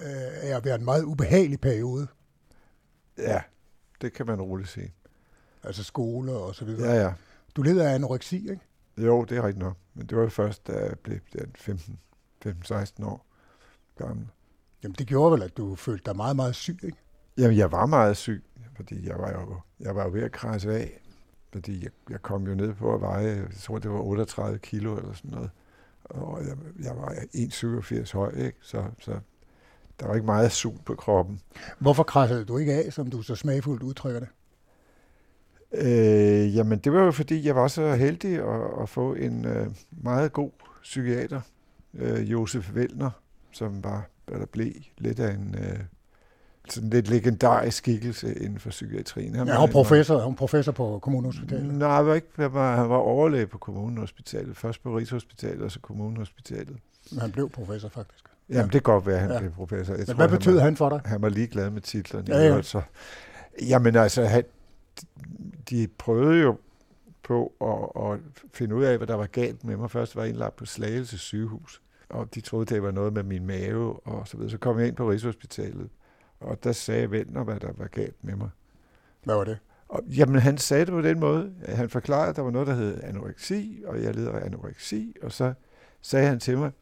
af 0.43 0.57
at 0.57 0.65
være 0.65 0.75
en 0.75 0.85
meget 0.85 1.03
ubehagelig 1.05 1.61
periode. 1.61 2.07
Ja, 3.19 3.43
det 4.01 4.13
kan 4.13 4.27
man 4.27 4.43
roligt 4.43 4.69
sige. 4.69 4.95
Altså 5.63 5.85
skole 5.85 6.33
og 6.33 6.55
så 6.55 6.65
videre. 6.65 6.93
Ja, 6.93 7.03
ja. 7.03 7.13
Du 7.57 7.63
led 7.63 7.79
af 7.81 7.95
anoreksi, 7.95 8.37
ikke? 8.37 8.61
Jo, 8.99 9.25
det 9.25 9.39
er 9.39 9.43
rigtigt 9.43 9.65
nok. 9.65 9.77
Men 9.95 10.07
det 10.07 10.19
var 10.19 10.29
først, 10.29 10.67
da 10.67 10.73
jeg 10.73 10.99
blev 10.99 11.19
15-16 11.59 13.05
år 13.05 13.27
gammel. 13.97 14.27
Jamen, 14.83 14.95
det 14.99 15.07
gjorde 15.07 15.33
vel, 15.33 15.43
at 15.43 15.57
du 15.57 15.75
følte 15.75 16.05
dig 16.05 16.17
meget, 16.17 16.37
meget 16.37 16.55
syg, 16.55 16.79
ikke? 16.83 16.97
Jamen, 17.39 17.57
jeg 17.57 17.73
var 17.73 17.87
meget 17.87 18.17
syg, 18.17 18.45
fordi 18.77 19.09
jeg 19.09 19.19
var 19.19 19.33
jo, 19.33 19.61
jeg 19.81 19.97
var 19.97 20.05
jo 20.05 20.11
ved 20.11 20.23
at 20.23 20.33
krasse 20.33 20.73
af. 20.73 21.01
Fordi 21.53 21.83
jeg, 21.83 21.91
jeg 22.11 22.23
kom 22.23 22.47
jo 22.47 22.55
ned 22.55 22.75
på 22.75 22.95
at 22.95 23.01
veje, 23.01 23.27
jeg 23.27 23.57
tror, 23.61 23.79
det 23.79 23.91
var 23.91 24.01
38 24.01 24.59
kilo 24.59 24.97
eller 24.97 25.13
sådan 25.13 25.31
noget 25.31 25.51
og 26.05 26.41
jeg, 26.47 26.57
jeg 26.83 26.97
var 26.97 27.09
1,87 27.09 28.13
høj, 28.13 28.33
ikke? 28.37 28.59
Så, 28.61 28.85
så 28.99 29.19
der 30.01 30.07
var 30.07 30.15
ikke 30.15 30.27
meget 30.27 30.53
sul 30.53 30.79
på 30.85 30.95
kroppen. 30.95 31.41
Hvorfor 31.79 32.03
krassede 32.03 32.45
du 32.45 32.59
ikke 32.59 32.73
af, 32.73 32.93
som 32.93 33.11
du 33.11 33.23
så 33.23 33.35
smagfuldt 33.35 33.83
udtrykker 33.83 34.21
det? 34.21 34.29
Øh, 35.75 36.57
jamen, 36.57 36.79
det 36.79 36.93
var 36.93 37.05
jo 37.05 37.11
fordi, 37.11 37.47
jeg 37.47 37.57
var 37.57 37.69
så 37.69 37.95
heldig 37.95 38.39
at, 38.39 38.83
at 38.83 38.89
få 38.89 39.15
en 39.15 39.45
øh, 39.45 39.67
meget 39.91 40.33
god 40.33 40.51
psykiater, 40.83 41.41
øh, 41.95 42.33
Josef 42.33 42.75
Vellner, 42.75 43.11
som 43.53 43.85
var, 43.85 44.09
eller 44.29 44.47
blev 44.47 44.73
lidt 44.99 45.21
af 45.21 45.35
en 45.35 45.55
øh, 45.59 45.79
sådan 46.73 46.91
lidt 46.91 47.09
legendarisk 47.09 47.77
skikkelse 47.77 48.35
inden 48.35 48.59
for 48.59 48.71
psykiatrien. 48.71 49.35
Han 49.35 49.47
ja, 49.47 49.53
han 49.53 49.61
var 49.61 49.67
professor, 49.67 50.19
han 50.19 50.29
var 50.29 50.35
professor 50.35 50.73
på 50.73 50.99
Kommunehospitalet. 51.03 51.75
Nej, 51.75 51.97
han 51.97 52.07
var, 52.07 52.15
ikke, 52.15 52.29
han 52.37 52.55
var, 52.55 52.77
han 52.77 52.89
var 52.89 52.97
overlæge 52.97 53.47
på 53.47 53.59
Kommunehospitalet. 53.59 54.57
Først 54.57 54.83
på 54.83 54.97
Rigshospitalet, 54.97 55.63
og 55.63 55.71
så 55.71 55.81
Kommunehospitalet. 55.81 56.77
Men 57.11 57.21
han 57.21 57.33
blev 57.33 57.51
professor, 57.51 57.89
faktisk. 57.89 58.25
Jamen, 58.49 58.65
det 58.65 58.73
kan 58.73 58.81
godt 58.83 59.07
være, 59.07 59.15
at 59.15 59.23
han 59.23 59.31
ja. 59.31 59.39
blev 59.39 59.51
professor. 59.51 59.93
Jeg 59.93 59.99
Men 59.99 60.07
tror, 60.07 60.15
hvad 60.15 60.29
betød 60.29 60.55
han, 60.59 60.65
han 60.65 60.77
for 60.77 60.89
dig? 60.89 61.01
Han 61.05 61.23
var 61.23 61.29
ligeglad 61.29 61.71
med 61.71 61.81
titlerne. 61.81 62.25
Ja, 62.29 62.47
ja. 62.47 62.57
Altså. 62.57 62.83
Jamen 63.63 63.97
altså, 63.97 64.25
han, 64.25 64.45
de 65.71 65.89
prøvede 65.99 66.43
jo 66.43 66.57
på 67.23 67.53
at, 67.61 68.13
at 68.13 68.19
finde 68.53 68.75
ud 68.75 68.85
af, 68.85 68.97
hvad 68.97 69.07
der 69.07 69.15
var 69.15 69.27
galt 69.27 69.65
med 69.65 69.77
mig. 69.77 69.91
Først 69.91 70.17
var 70.17 70.23
jeg 70.23 70.29
indlagt 70.29 70.57
på 70.57 70.65
Slagelse 70.65 71.19
sygehus, 71.19 71.83
og 72.11 72.35
de 72.35 72.41
troede, 72.41 72.75
det 72.75 72.83
var 72.83 72.91
noget 72.91 73.13
med 73.13 73.23
min 73.23 73.47
mave 73.47 74.07
og 74.07 74.29
så 74.29 74.37
videre. 74.37 74.51
Så 74.51 74.59
kom 74.59 74.79
jeg 74.79 74.89
ind 74.89 74.97
på 74.97 75.11
Rigshospitalet, 75.11 75.89
og 76.43 76.65
der 76.65 76.73
sagde 76.73 77.11
Ventner, 77.11 77.45
hvad 77.45 77.61
der 77.61 77.73
var 77.77 77.87
galt 77.87 78.25
med 78.25 78.37
mig. 78.37 78.51
Hvad 79.25 79.35
var 79.35 79.45
det? 79.45 79.59
Og, 79.89 80.03
jamen, 80.05 80.41
han 80.41 80.59
sagde 80.59 80.85
det 80.85 80.93
på 80.93 81.03
den 81.03 81.21
måde. 81.21 81.55
Han 81.69 81.91
forklarede, 81.91 82.29
at 82.29 82.37
der 82.37 82.43
var 82.43 82.51
noget, 82.51 82.69
der 82.69 82.75
hed 82.75 83.03
anoreksi, 83.03 83.83
og 83.87 84.03
jeg 84.03 84.15
lider 84.15 84.33
af 84.33 84.47
anoreksi, 84.47 85.17
og 85.23 85.33
så 85.33 85.55
sagde 86.01 86.29
han 86.29 86.41
til 86.41 86.59
mig, 86.59 86.73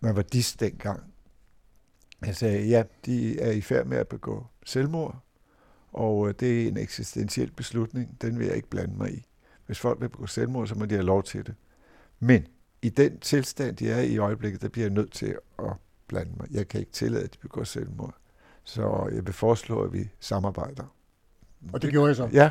man 0.00 0.16
var 0.16 0.22
dis 0.22 0.52
dengang. 0.52 1.02
Han 2.22 2.34
sagde, 2.34 2.68
ja, 2.68 2.82
de 3.06 3.40
er 3.40 3.50
i 3.50 3.60
færd 3.60 3.86
med 3.86 3.96
at 3.96 4.08
begå 4.08 4.46
selvmord, 4.64 5.22
og 5.92 6.28
øh, 6.28 6.34
det 6.40 6.62
er 6.62 6.68
en 6.68 6.76
eksistentiel 6.76 7.50
beslutning, 7.50 8.22
den 8.22 8.38
vil 8.38 8.46
jeg 8.46 8.56
ikke 8.56 8.68
blande 8.68 8.94
mig 8.96 9.14
i. 9.14 9.26
Hvis 9.66 9.78
folk 9.78 10.00
vil 10.00 10.08
begå 10.08 10.26
selvmord, 10.26 10.66
så 10.66 10.74
må 10.74 10.86
de 10.86 10.94
have 10.94 11.06
lov 11.06 11.22
til 11.22 11.46
det. 11.46 11.54
Men 12.20 12.46
i 12.82 12.88
den 12.88 13.18
tilstand, 13.18 13.76
de 13.76 13.90
er 13.90 14.00
i 14.00 14.18
øjeblikket, 14.18 14.62
der 14.62 14.68
bliver 14.68 14.84
jeg 14.84 14.92
nødt 14.92 15.12
til 15.12 15.36
at 15.58 15.72
blande 16.06 16.32
mig. 16.36 16.46
Jeg 16.50 16.68
kan 16.68 16.80
ikke 16.80 16.92
tillade, 16.92 17.24
at 17.24 17.34
de 17.34 17.38
begår 17.38 17.64
selvmord. 17.64 18.16
Så 18.64 19.08
jeg 19.14 19.26
vil 19.26 19.34
foreslå, 19.34 19.82
at 19.82 19.92
vi 19.92 20.08
samarbejder. 20.20 20.94
Og 21.72 21.82
det 21.82 21.90
gjorde 21.90 22.08
jeg 22.08 22.16
så? 22.16 22.28
Ja, 22.32 22.50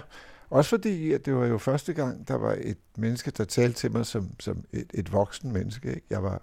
også 0.50 0.70
fordi, 0.70 1.13
at 1.13 1.25
det 1.25 1.36
var 1.36 1.46
jo 1.46 1.58
første 1.58 1.94
gang, 1.94 2.27
der 2.27 2.36
var 2.36 2.58
et 2.62 2.77
menneske, 2.98 3.32
der 3.32 3.44
talte 3.44 3.80
til 3.80 3.91
mig 3.91 4.06
som, 4.06 4.30
som 4.39 4.63
et, 4.72 4.86
et 4.94 5.13
voksen 5.13 5.53
menneske. 5.53 5.89
Ikke? 5.89 6.08
Jeg 6.10 6.24
var, 6.24 6.41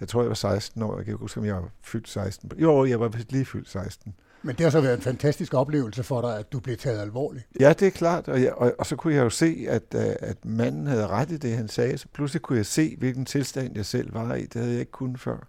jeg 0.00 0.08
tror, 0.08 0.20
jeg 0.20 0.28
var 0.28 0.34
16 0.34 0.82
år. 0.82 0.96
Jeg 0.96 1.04
kan 1.04 1.12
ikke 1.12 1.20
huske, 1.20 1.40
om 1.40 1.46
jeg 1.46 1.54
var 1.54 1.70
fyldt 1.82 2.08
16. 2.08 2.50
Jo, 2.58 2.84
jeg 2.84 3.00
var 3.00 3.18
lige 3.30 3.44
fyldt 3.44 3.68
16. 3.70 4.14
Men 4.42 4.56
det 4.56 4.64
har 4.64 4.70
så 4.70 4.80
været 4.80 4.96
en 4.96 5.02
fantastisk 5.02 5.54
oplevelse 5.54 6.02
for 6.02 6.20
dig, 6.20 6.38
at 6.38 6.52
du 6.52 6.60
blev 6.60 6.76
taget 6.76 7.00
alvorligt. 7.00 7.46
Ja, 7.60 7.72
det 7.72 7.86
er 7.86 7.90
klart. 7.90 8.28
Og, 8.28 8.42
jeg, 8.42 8.52
og, 8.52 8.74
og 8.78 8.86
så 8.86 8.96
kunne 8.96 9.14
jeg 9.14 9.24
jo 9.24 9.30
se, 9.30 9.66
at, 9.68 9.82
øh, 9.94 10.14
at 10.20 10.44
manden 10.44 10.86
havde 10.86 11.06
ret 11.06 11.30
i 11.30 11.36
det, 11.36 11.56
han 11.56 11.68
sagde. 11.68 11.98
Så 11.98 12.06
pludselig 12.12 12.42
kunne 12.42 12.58
jeg 12.58 12.66
se, 12.66 12.96
hvilken 12.98 13.24
tilstand 13.24 13.76
jeg 13.76 13.86
selv 13.86 14.14
var 14.14 14.34
i. 14.34 14.42
Det 14.42 14.54
havde 14.54 14.70
jeg 14.70 14.80
ikke 14.80 14.92
kunnet 14.92 15.20
før. 15.20 15.48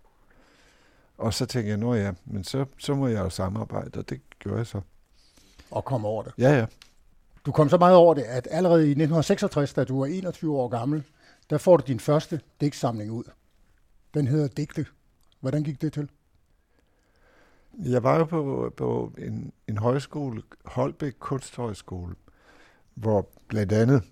Og 1.17 1.33
så 1.33 1.45
tænkte 1.45 1.69
jeg, 1.69 1.77
nu 1.77 1.93
ja, 1.93 2.13
men 2.25 2.43
så, 2.43 2.65
så 2.77 2.95
må 2.95 3.07
jeg 3.07 3.19
jo 3.19 3.29
samarbejde, 3.29 3.99
og 3.99 4.09
det 4.09 4.21
gjorde 4.39 4.57
jeg 4.57 4.67
så. 4.67 4.81
Og 5.71 5.85
kom 5.85 6.05
over 6.05 6.23
det. 6.23 6.33
Ja, 6.37 6.57
ja. 6.57 6.65
Du 7.45 7.51
kom 7.51 7.69
så 7.69 7.77
meget 7.77 7.95
over 7.95 8.13
det, 8.13 8.21
at 8.21 8.47
allerede 8.51 8.79
i 8.79 8.91
1966, 8.91 9.73
da 9.73 9.83
du 9.83 9.99
var 9.99 10.05
21 10.05 10.57
år 10.57 10.67
gammel, 10.67 11.03
der 11.49 11.57
får 11.57 11.77
du 11.77 11.83
din 11.87 11.99
første 11.99 12.41
digtsamling 12.61 13.11
ud. 13.11 13.23
Den 14.13 14.27
hedder 14.27 14.47
Digte. 14.47 14.85
Hvordan 15.39 15.63
gik 15.63 15.81
det 15.81 15.93
til? 15.93 16.09
Jeg 17.79 18.03
var 18.03 18.17
jo 18.17 18.25
på, 18.25 18.73
på 18.77 19.13
en, 19.17 19.51
en 19.67 19.77
højskole, 19.77 20.41
Holbæk 20.65 21.13
Kunsthøjskole, 21.19 22.15
hvor 22.93 23.29
blandt 23.47 23.71
andet 23.71 24.03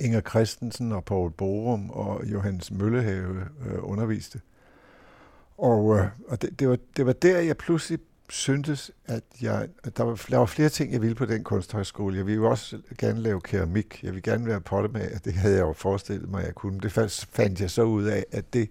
Inger 0.00 0.20
Christensen 0.20 0.92
og 0.92 1.04
Paul 1.04 1.30
Borum 1.30 1.90
og 1.90 2.24
Johannes 2.26 2.70
Møllehave 2.70 3.48
øh, 3.66 3.78
underviste. 3.80 4.40
Og, 5.62 5.98
øh, 5.98 6.06
og 6.28 6.42
det, 6.42 6.58
det, 6.58 6.68
var, 6.68 6.78
det 6.96 7.06
var 7.06 7.12
der, 7.12 7.38
jeg 7.38 7.56
pludselig 7.56 7.98
syntes, 8.28 8.90
at, 9.04 9.22
jeg, 9.40 9.68
at 9.84 9.96
der, 9.96 10.04
var, 10.04 10.24
der 10.30 10.36
var 10.36 10.46
flere 10.46 10.68
ting, 10.68 10.92
jeg 10.92 11.00
ville 11.02 11.14
på 11.14 11.24
den 11.24 11.44
kunsthøjskole. 11.44 12.16
Jeg 12.16 12.26
ville 12.26 12.42
jo 12.42 12.50
også 12.50 12.78
gerne 12.98 13.20
lave 13.20 13.40
keramik. 13.40 14.02
Jeg 14.02 14.12
ville 14.12 14.22
gerne 14.22 14.46
være 14.46 14.60
pottemager. 14.60 15.18
Det 15.18 15.32
havde 15.32 15.54
jeg 15.54 15.62
jo 15.62 15.72
forestillet 15.72 16.30
mig, 16.30 16.40
at 16.40 16.46
jeg 16.46 16.54
kunne. 16.54 16.80
Det 16.80 16.92
fandt 17.32 17.60
jeg 17.60 17.70
så 17.70 17.82
ud 17.82 18.04
af, 18.04 18.24
at 18.32 18.52
det 18.52 18.70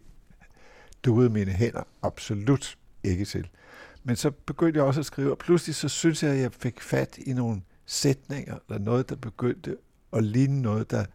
duede 1.06 1.30
mine 1.30 1.52
hænder 1.52 1.84
absolut 2.02 2.78
ikke 3.04 3.26
til. 3.26 3.48
Men 4.04 4.16
så 4.16 4.32
begyndte 4.32 4.78
jeg 4.78 4.86
også 4.86 5.00
at 5.00 5.06
skrive, 5.06 5.32
og 5.32 5.38
pludselig 5.38 5.76
så 5.76 5.90
synes 5.90 6.24
jeg, 6.24 6.32
at 6.32 6.40
jeg 6.40 6.54
fik 6.54 6.82
fat 6.82 7.18
i 7.18 7.34
nogle 7.34 7.62
sætninger, 7.86 8.58
eller 8.70 8.80
noget, 8.80 9.10
der 9.10 9.16
begyndte 9.16 9.78
at 10.14 10.24
ligne 10.24 10.62
noget, 10.62 10.92
der 10.92 11.06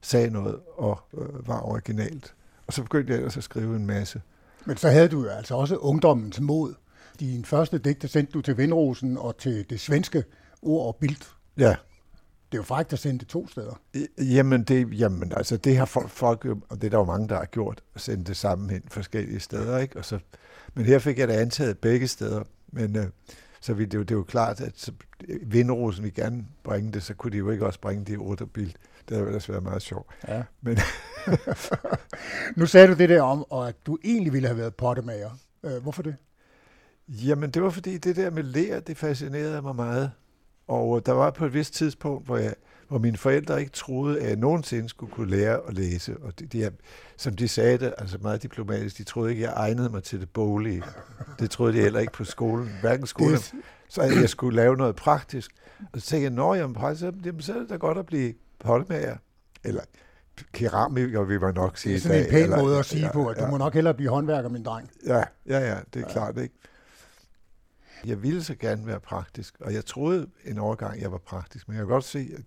sagde 0.00 0.30
noget 0.30 0.60
og 0.76 1.00
øh, 1.14 1.48
var 1.48 1.60
originalt. 1.60 2.34
Og 2.66 2.72
så 2.72 2.82
begyndte 2.82 3.12
jeg 3.12 3.18
ellers 3.18 3.36
at 3.36 3.44
skrive 3.44 3.76
en 3.76 3.86
masse. 3.86 4.22
Men 4.66 4.76
så 4.76 4.88
havde 4.88 5.08
du 5.08 5.22
jo 5.22 5.28
altså 5.28 5.54
også 5.54 5.76
ungdommens 5.76 6.40
mod. 6.40 6.74
Din 7.20 7.44
første 7.44 7.78
digte 7.78 8.08
sendte 8.08 8.32
du 8.32 8.40
til 8.40 8.56
Vindrosen 8.56 9.18
og 9.18 9.38
til 9.38 9.70
det 9.70 9.80
svenske 9.80 10.24
ord 10.62 10.86
og 10.86 10.96
bild. 10.96 11.16
Ja. 11.58 11.76
Det 12.52 12.58
er 12.58 12.62
jo 12.62 12.62
faktisk 12.62 12.92
at 12.92 12.98
sende 12.98 13.18
det 13.18 13.28
to 13.28 13.48
steder. 13.48 13.80
Jamen, 14.18 14.62
det, 14.62 14.98
jamen 14.98 15.32
altså, 15.36 15.56
det 15.56 15.76
har 15.76 15.84
folk, 15.84 16.10
folk 16.10 16.44
og 16.44 16.76
det 16.76 16.84
er 16.84 16.90
der 16.90 16.98
jo 16.98 17.04
mange, 17.04 17.28
der 17.28 17.36
har 17.36 17.44
gjort, 17.44 17.82
at 17.94 18.00
sende 18.00 18.24
det 18.24 18.36
sammen 18.36 18.70
hen 18.70 18.82
forskellige 18.88 19.40
steder, 19.40 19.78
ikke? 19.78 19.96
Og 19.96 20.04
så, 20.04 20.18
men 20.74 20.84
her 20.84 20.98
fik 20.98 21.18
jeg 21.18 21.28
det 21.28 21.34
antaget 21.34 21.78
begge 21.78 22.08
steder. 22.08 22.42
Men 22.72 22.96
øh, 22.96 23.06
så 23.60 23.74
vi, 23.74 23.84
det, 23.84 23.94
jo, 23.94 24.02
det 24.02 24.10
er 24.10 24.14
jo 24.14 24.22
klart, 24.22 24.60
at 24.60 24.90
Vindrosen 25.42 26.04
vil 26.04 26.14
gerne 26.14 26.46
bringe 26.64 26.92
det, 26.92 27.02
så 27.02 27.14
kunne 27.14 27.32
de 27.32 27.36
jo 27.36 27.50
ikke 27.50 27.66
også 27.66 27.80
bringe 27.80 28.04
det 28.04 28.18
ord 28.18 28.40
og 28.40 28.50
bild. 28.50 28.72
Det 29.08 29.16
havde 29.16 29.26
ellers 29.26 29.48
været 29.48 29.62
meget 29.62 29.82
sjovt. 29.82 30.10
Ja. 30.28 30.42
Men 30.62 30.78
nu 32.56 32.66
sagde 32.66 32.88
du 32.88 32.94
det 32.94 33.08
der 33.08 33.22
om, 33.22 33.44
og 33.50 33.68
at 33.68 33.76
du 33.86 33.98
egentlig 34.04 34.32
ville 34.32 34.48
have 34.48 34.58
været 34.58 34.74
pottemager. 34.74 35.30
Øh, 35.64 35.82
hvorfor 35.82 36.02
det? 36.02 36.16
Jamen, 37.08 37.50
det 37.50 37.62
var 37.62 37.70
fordi 37.70 37.98
det 37.98 38.16
der 38.16 38.30
med 38.30 38.42
lær, 38.42 38.80
det 38.80 38.96
fascinerede 38.96 39.62
mig 39.62 39.76
meget. 39.76 40.10
Og 40.68 40.96
øh, 40.96 41.02
der 41.06 41.12
var 41.12 41.30
på 41.30 41.46
et 41.46 41.54
vist 41.54 41.74
tidspunkt, 41.74 42.26
hvor, 42.26 42.36
jeg, 42.36 42.54
hvor 42.88 42.98
mine 42.98 43.16
forældre 43.16 43.60
ikke 43.60 43.72
troede, 43.72 44.20
at 44.20 44.28
jeg 44.28 44.36
nogensinde 44.36 44.88
skulle 44.88 45.12
kunne 45.12 45.30
lære 45.30 45.60
at 45.68 45.74
læse. 45.74 46.16
Og 46.22 46.38
de, 46.38 46.46
de, 46.46 46.70
som 47.16 47.36
de 47.36 47.48
sagde 47.48 47.78
det, 47.78 47.94
altså 47.98 48.18
meget 48.22 48.42
diplomatisk, 48.42 48.98
de 48.98 49.04
troede 49.04 49.30
ikke, 49.30 49.48
at 49.48 49.50
jeg 49.50 49.60
egnede 49.60 49.88
mig 49.88 50.02
til 50.02 50.20
det 50.20 50.30
boglige. 50.30 50.82
Det 51.38 51.50
troede 51.50 51.72
de 51.72 51.80
heller 51.80 52.00
ikke 52.00 52.12
på 52.12 52.24
skolen, 52.24 52.70
hverken 52.80 53.06
skolen. 53.06 53.38
Så 53.88 54.02
jeg 54.02 54.28
skulle 54.28 54.56
lave 54.56 54.76
noget 54.76 54.96
praktisk. 54.96 55.50
Og 55.92 56.00
så 56.00 56.06
tænkte 56.06 56.22
jeg, 56.22 56.30
nå, 56.30 56.54
jamen, 56.54 56.96
så, 56.96 57.12
jamen, 57.24 57.40
så 57.42 57.54
er 57.54 57.58
det 57.58 57.70
da 57.70 57.76
godt 57.76 57.98
at 57.98 58.06
blive 58.06 58.34
pottemager. 58.64 59.16
Eller 59.64 59.80
keramiker, 60.52 61.24
vi 61.24 61.40
var 61.40 61.52
nok 61.52 61.78
sige. 61.78 61.94
Det 61.94 61.98
er 61.98 62.02
sådan 62.02 62.24
en 62.24 62.30
pæn 62.30 62.42
eller, 62.42 62.62
måde 62.62 62.78
at 62.78 62.86
sige 62.86 63.06
ja, 63.06 63.12
på, 63.12 63.26
at 63.26 63.36
ja. 63.36 63.44
du 63.44 63.50
må 63.50 63.56
nok 63.56 63.74
hellere 63.74 63.94
blive 63.94 64.10
håndværker, 64.10 64.48
min 64.48 64.62
dreng. 64.62 64.90
Ja, 65.06 65.22
ja, 65.46 65.58
ja, 65.58 65.78
det 65.94 66.02
er 66.02 66.06
ja. 66.06 66.12
klart, 66.12 66.38
ikke? 66.38 66.54
Jeg 68.04 68.22
ville 68.22 68.44
så 68.44 68.54
gerne 68.54 68.86
være 68.86 69.00
praktisk, 69.00 69.56
og 69.60 69.74
jeg 69.74 69.84
troede 69.84 70.26
en 70.44 70.58
overgang, 70.58 71.00
jeg 71.00 71.12
var 71.12 71.18
praktisk, 71.18 71.68
men 71.68 71.76
jeg 71.76 71.80
kan 71.80 71.88
godt 71.88 72.04
se, 72.04 72.30
at 72.36 72.44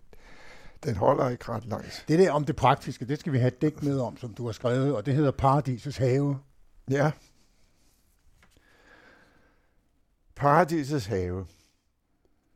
den 0.83 0.95
holder 0.95 1.29
ikke 1.29 1.49
ret 1.49 1.65
langt. 1.65 2.05
Det 2.07 2.19
der 2.19 2.31
om 2.31 2.45
det 2.45 2.55
praktiske, 2.55 3.05
det 3.05 3.19
skal 3.19 3.33
vi 3.33 3.37
have 3.37 3.47
et 3.47 3.61
dæk 3.61 3.83
med 3.83 3.99
om, 3.99 4.17
som 4.17 4.33
du 4.33 4.45
har 4.45 4.51
skrevet, 4.51 4.95
og 4.95 5.05
det 5.05 5.13
hedder 5.13 5.31
Paradisets 5.31 5.97
have. 5.97 6.39
Ja. 6.89 7.11
Paradisets 10.35 11.05
have. 11.05 11.45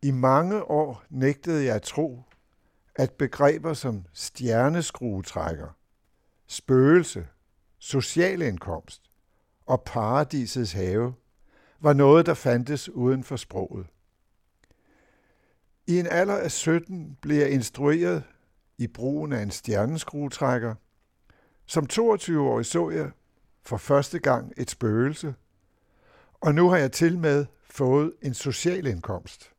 I 0.02 0.12
mange 0.12 0.64
år 0.64 1.04
nægtede 1.10 1.66
jeg 1.66 1.76
at 1.76 1.82
tro, 1.82 2.24
at 3.02 3.12
begreber 3.12 3.74
som 3.74 4.06
stjerneskruetrækker, 4.14 5.78
spøgelse, 6.48 7.28
social 7.80 8.42
indkomst 8.42 9.02
og 9.66 9.82
paradisets 9.82 10.72
have 10.72 11.14
var 11.80 11.94
noget, 11.94 12.26
der 12.26 12.34
fandtes 12.34 12.90
uden 12.90 13.24
for 13.24 13.36
sproget. 13.36 13.88
I 15.88 16.00
en 16.00 16.08
alder 16.08 16.38
af 16.38 16.52
17 16.52 17.18
blev 17.22 17.38
jeg 17.38 17.52
instrueret 17.52 18.24
i 18.78 18.88
brugen 18.88 19.34
af 19.34 19.42
en 19.42 19.52
stjerneskruetrækker. 19.52 20.76
Som 21.66 21.88
22-årig 21.94 22.66
så 22.66 22.90
jeg 22.90 23.12
for 23.62 23.78
første 23.78 24.20
gang 24.20 24.54
et 24.58 24.70
spøgelse, 24.70 25.36
og 26.42 26.56
nu 26.56 26.70
har 26.70 26.78
jeg 26.78 26.92
til 26.92 27.18
med 27.18 27.46
fået 27.64 28.14
en 28.22 28.34
social 28.34 28.88
indkomst. 28.88 29.52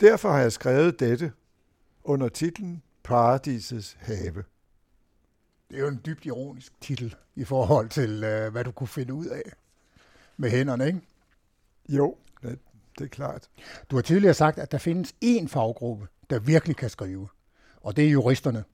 Derfor 0.00 0.30
har 0.30 0.40
jeg 0.40 0.52
skrevet 0.52 1.00
dette 1.00 1.32
under 2.04 2.28
titlen 2.28 2.82
Paradisets 3.02 3.96
have. 4.00 4.44
Det 5.70 5.76
er 5.76 5.80
jo 5.80 5.88
en 5.88 6.00
dybt 6.06 6.26
ironisk 6.26 6.72
titel 6.80 7.14
i 7.36 7.44
forhold 7.44 7.88
til, 7.88 8.14
uh, 8.14 8.52
hvad 8.52 8.64
du 8.64 8.70
kunne 8.70 8.88
finde 8.88 9.14
ud 9.14 9.26
af 9.26 9.42
med 10.36 10.50
hænderne, 10.50 10.86
ikke? 10.86 11.00
Jo, 11.88 12.16
det, 12.42 12.58
det 12.98 13.04
er 13.04 13.08
klart. 13.08 13.50
Du 13.90 13.96
har 13.96 14.02
tidligere 14.02 14.34
sagt, 14.34 14.58
at 14.58 14.72
der 14.72 14.78
findes 14.78 15.14
én 15.24 15.48
faggruppe, 15.48 16.06
der 16.30 16.38
virkelig 16.38 16.76
kan 16.76 16.90
skrive, 16.90 17.28
og 17.80 17.96
det 17.96 18.06
er 18.06 18.10
juristerne. 18.10 18.64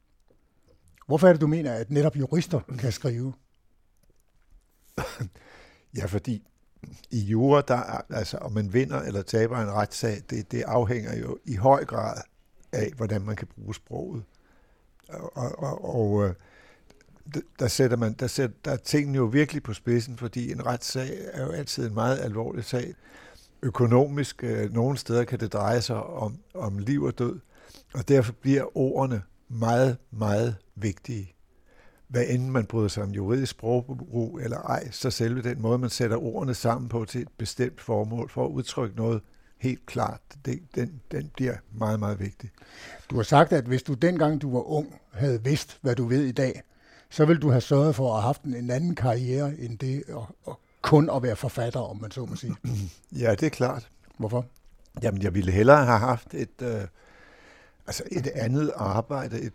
Hvorfor 1.06 1.28
er 1.28 1.32
det, 1.32 1.40
du 1.40 1.46
mener, 1.46 1.72
at 1.72 1.90
netop 1.90 2.16
jurister 2.16 2.60
kan 2.78 2.92
skrive? 2.92 3.32
ja, 5.98 6.06
fordi 6.06 6.46
i 7.10 7.18
jura, 7.18 7.60
der, 7.60 7.76
altså, 8.10 8.38
om 8.38 8.52
man 8.52 8.72
vinder 8.72 9.00
eller 9.00 9.22
taber 9.22 9.58
en 9.58 9.70
retssag, 9.70 10.22
det, 10.30 10.52
det 10.52 10.62
afhænger 10.62 11.16
jo 11.16 11.38
i 11.44 11.54
høj 11.54 11.84
grad 11.84 12.22
af, 12.74 12.92
hvordan 12.96 13.22
man 13.22 13.36
kan 13.36 13.46
bruge 13.46 13.74
sproget. 13.74 14.22
Og, 15.08 15.58
og, 15.58 15.94
og 15.94 16.24
øh, 16.24 16.34
der 17.58 17.68
sætter 17.68 17.96
man, 17.96 18.12
der 18.12 18.26
sætter 18.26 18.56
der 18.64 18.70
er 18.70 18.76
tingene 18.76 19.16
jo 19.16 19.24
virkelig 19.24 19.62
på 19.62 19.74
spidsen, 19.74 20.16
fordi 20.16 20.52
en 20.52 20.66
retssag 20.66 21.10
er 21.32 21.42
jo 21.42 21.50
altid 21.50 21.86
en 21.86 21.94
meget 21.94 22.18
alvorlig 22.18 22.64
sag. 22.64 22.94
Økonomisk, 23.62 24.44
øh, 24.44 24.72
nogle 24.72 24.96
steder 24.96 25.24
kan 25.24 25.40
det 25.40 25.52
dreje 25.52 25.80
sig 25.80 26.02
om, 26.02 26.38
om 26.54 26.78
liv 26.78 27.02
og 27.02 27.18
død, 27.18 27.40
og 27.94 28.08
derfor 28.08 28.32
bliver 28.32 28.76
ordene 28.76 29.22
meget, 29.48 29.96
meget 30.10 30.56
vigtige. 30.74 31.34
Hvad 32.08 32.24
enten 32.28 32.50
man 32.50 32.66
bryder 32.66 32.88
sig 32.88 33.02
om 33.02 33.10
juridisk 33.10 33.50
sprogbrug 33.50 34.40
eller 34.40 34.58
ej, 34.58 34.90
så 34.90 35.10
selve 35.10 35.42
den 35.42 35.62
måde, 35.62 35.78
man 35.78 35.90
sætter 35.90 36.16
ordene 36.16 36.54
sammen 36.54 36.88
på 36.88 37.04
til 37.04 37.20
et 37.20 37.28
bestemt 37.38 37.80
formål 37.80 38.30
for 38.30 38.44
at 38.44 38.50
udtrykke 38.50 38.96
noget 38.96 39.22
helt 39.64 39.86
klart, 39.86 40.20
det, 40.44 40.62
den, 40.74 41.00
den 41.10 41.30
bliver 41.34 41.56
meget, 41.72 42.00
meget 42.00 42.20
vigtig. 42.20 42.50
Du 43.10 43.16
har 43.16 43.22
sagt, 43.22 43.52
at 43.52 43.64
hvis 43.64 43.82
du 43.82 43.94
dengang 43.94 44.42
du 44.42 44.52
var 44.52 44.62
ung 44.70 45.00
havde 45.12 45.44
vidst, 45.44 45.78
hvad 45.82 45.94
du 45.96 46.06
ved 46.06 46.24
i 46.24 46.32
dag, 46.32 46.62
så 47.10 47.24
vil 47.24 47.42
du 47.42 47.50
have 47.50 47.60
sørget 47.60 47.94
for 47.94 48.08
at 48.08 48.22
have 48.22 48.26
haft 48.26 48.42
en 48.42 48.70
anden 48.70 48.94
karriere 48.94 49.54
end 49.58 49.78
det 49.78 50.02
og, 50.08 50.26
og 50.44 50.60
kun 50.82 51.10
at 51.10 51.22
være 51.22 51.36
forfatter, 51.36 51.80
om 51.80 52.00
man 52.00 52.10
så 52.10 52.24
må 52.24 52.36
sige. 52.36 52.54
Ja, 53.22 53.30
det 53.30 53.42
er 53.42 53.50
klart. 53.50 53.90
Hvorfor? 54.18 54.46
Jamen, 55.02 55.22
jeg 55.22 55.34
ville 55.34 55.52
hellere 55.52 55.84
have 55.84 55.98
haft 55.98 56.34
et, 56.34 56.62
øh, 56.62 56.82
altså 57.86 58.02
et 58.12 58.26
andet 58.26 58.72
arbejde, 58.76 59.40
et 59.40 59.52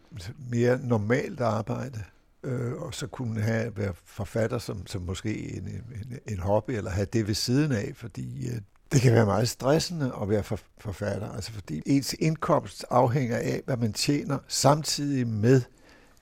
mere 0.49 0.79
normalt 0.83 1.41
arbejde, 1.41 2.03
øh, 2.43 2.73
og 2.73 2.93
så 2.93 3.07
kunne 3.07 3.41
have 3.41 3.77
være 3.77 3.93
forfatter 4.05 4.57
som, 4.57 4.87
som 4.87 5.01
måske 5.01 5.57
en, 5.57 5.67
en, 5.67 6.19
en 6.27 6.39
hobby, 6.39 6.71
eller 6.71 6.91
have 6.91 7.07
det 7.13 7.27
ved 7.27 7.35
siden 7.35 7.71
af, 7.71 7.91
fordi 7.95 8.47
øh, 8.47 8.61
det 8.91 9.01
kan 9.01 9.13
være 9.13 9.25
meget 9.25 9.49
stressende 9.49 10.13
at 10.21 10.29
være 10.29 10.43
for, 10.43 10.59
forfatter, 10.77 11.31
altså 11.31 11.51
fordi 11.51 11.81
ens 11.85 12.15
indkomst 12.19 12.85
afhænger 12.89 13.37
af, 13.37 13.61
hvad 13.65 13.77
man 13.77 13.93
tjener, 13.93 14.37
samtidig 14.47 15.27
med, 15.27 15.61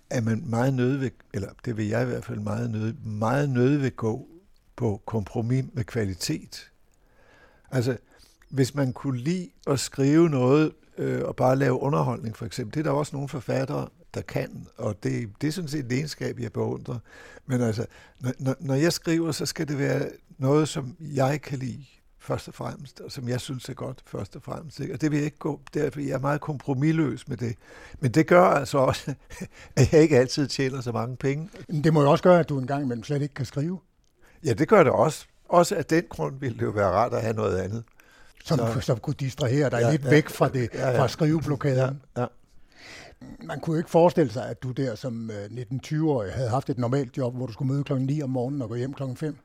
at 0.10 0.24
man 0.24 0.44
meget 0.46 0.74
nødt 0.74 1.14
eller 1.34 1.50
det 1.66 1.78
vil 1.78 1.88
jeg 1.88 2.02
i 2.02 2.06
hvert 2.06 2.26
fald 2.26 2.40
meget 2.40 2.72
nødt, 2.72 3.06
meget 3.06 3.50
nødt 3.50 3.96
gå 3.96 4.28
på 4.76 5.02
kompromis 5.06 5.66
med 5.74 5.84
kvalitet. 5.84 6.72
Altså, 7.72 7.98
hvis 8.50 8.76
man 8.76 8.94
kunne 8.94 9.20
lide 9.20 9.50
at 9.68 9.80
skrive 9.80 10.30
noget 10.30 10.72
øh, 10.98 11.22
og 11.24 11.36
bare 11.36 11.56
lave 11.56 11.82
underholdning 11.82 12.38
for 12.38 12.46
eksempel, 12.46 12.74
det 12.74 12.80
er 12.80 12.92
der 12.92 13.00
også 13.00 13.16
nogle 13.16 13.30
forfattere, 13.30 13.90
der 14.14 14.22
kan, 14.22 14.68
og 14.78 15.04
det, 15.04 15.30
det 15.42 15.48
er 15.48 15.52
sådan 15.52 15.68
set 15.68 15.86
et 15.86 15.92
egenskab, 15.92 16.40
jeg 16.40 16.54
beundrer. 16.54 17.00
Men 17.46 17.62
altså, 17.62 17.86
når, 18.40 18.56
når 18.60 18.76
jeg 18.76 18.94
skriver, 18.94 19.32
så 19.32 19.46
skal 19.46 19.68
det 19.68 19.80
være 19.80 20.10
noget, 20.38 20.68
som 20.68 20.96
jeg 21.00 21.42
kan 21.42 21.60
lide 21.60 21.86
først 22.28 22.48
og 22.48 22.54
fremmest, 22.54 23.02
og 23.02 23.12
som 23.12 23.30
jeg 23.30 23.42
synes 23.42 23.70
er 23.70 23.74
godt 23.74 24.02
først 24.06 24.36
og 24.36 24.42
fremmest. 24.42 24.80
Ikke? 24.80 24.94
Og 24.94 25.02
det 25.02 25.12
vil 25.12 25.18
jeg 25.18 25.26
ikke 25.26 25.38
gå, 25.38 25.62
derfor 25.74 26.00
jeg 26.00 26.10
er 26.10 26.20
meget 26.20 26.42
kompromilløs 26.42 27.28
med 27.28 27.38
det. 27.38 27.56
Men 28.00 28.12
det 28.12 28.28
gør 28.28 28.44
altså 28.44 28.78
også, 28.78 29.14
at 29.78 29.94
jeg 29.94 30.02
ikke 30.02 30.18
altid 30.18 30.48
tjener 30.48 30.82
så 30.82 30.92
mange 30.92 31.16
penge. 31.16 31.50
Det 31.84 31.94
må 31.94 32.02
jo 32.02 32.12
også 32.12 32.24
gøre, 32.24 32.40
at 32.40 32.50
du 32.50 32.60
en 32.60 32.68
gang 32.68 32.84
imellem 32.84 33.04
slet 33.04 33.22
ikke 33.22 33.34
kan 33.34 33.46
skrive. 33.46 33.80
Ja, 34.46 34.54
det 34.54 34.68
gør 34.68 34.84
det 34.84 34.92
også. 34.92 35.26
Også 35.50 35.76
af 35.76 35.86
den 35.86 36.04
grund 36.10 36.40
ville 36.40 36.58
det 36.58 36.66
jo 36.66 36.70
være 36.70 36.90
rart 36.90 37.14
at 37.14 37.22
have 37.22 37.34
noget 37.34 37.58
andet. 37.58 37.84
Som, 38.44 38.60
så, 38.60 38.80
som 38.82 38.98
kunne 38.98 39.16
distrahere 39.20 39.70
dig 39.70 39.80
ja, 39.82 39.92
lidt 39.92 40.06
ja, 40.06 40.10
væk 40.10 40.30
fra, 40.30 40.50
det, 40.50 40.70
ja, 40.74 40.90
ja. 40.90 41.00
fra 41.00 41.08
skriveblokaden. 41.08 42.02
Ja, 42.18 42.22
ja. 42.22 42.28
Man 43.44 43.60
kunne 43.60 43.74
jo 43.74 43.78
ikke 43.78 43.90
forestille 43.90 44.32
sig, 44.32 44.50
at 44.50 44.64
du 44.64 44.72
der 44.72 44.96
som 44.96 45.32
19-20-årig 45.32 46.28
øh, 46.28 46.34
havde 46.34 46.50
haft 46.50 46.70
et 46.70 46.78
normalt 46.78 47.18
job, 47.18 47.36
hvor 47.36 47.46
du 47.46 47.54
skulle 47.54 47.74
møde 47.74 47.84
klokken 47.84 48.08
9 48.08 48.22
om 48.22 48.30
morgenen 48.30 48.62
og 48.62 48.70
gå 48.70 48.76
hjem 48.76 48.94
klokken 48.94 49.18
5. 49.18 49.38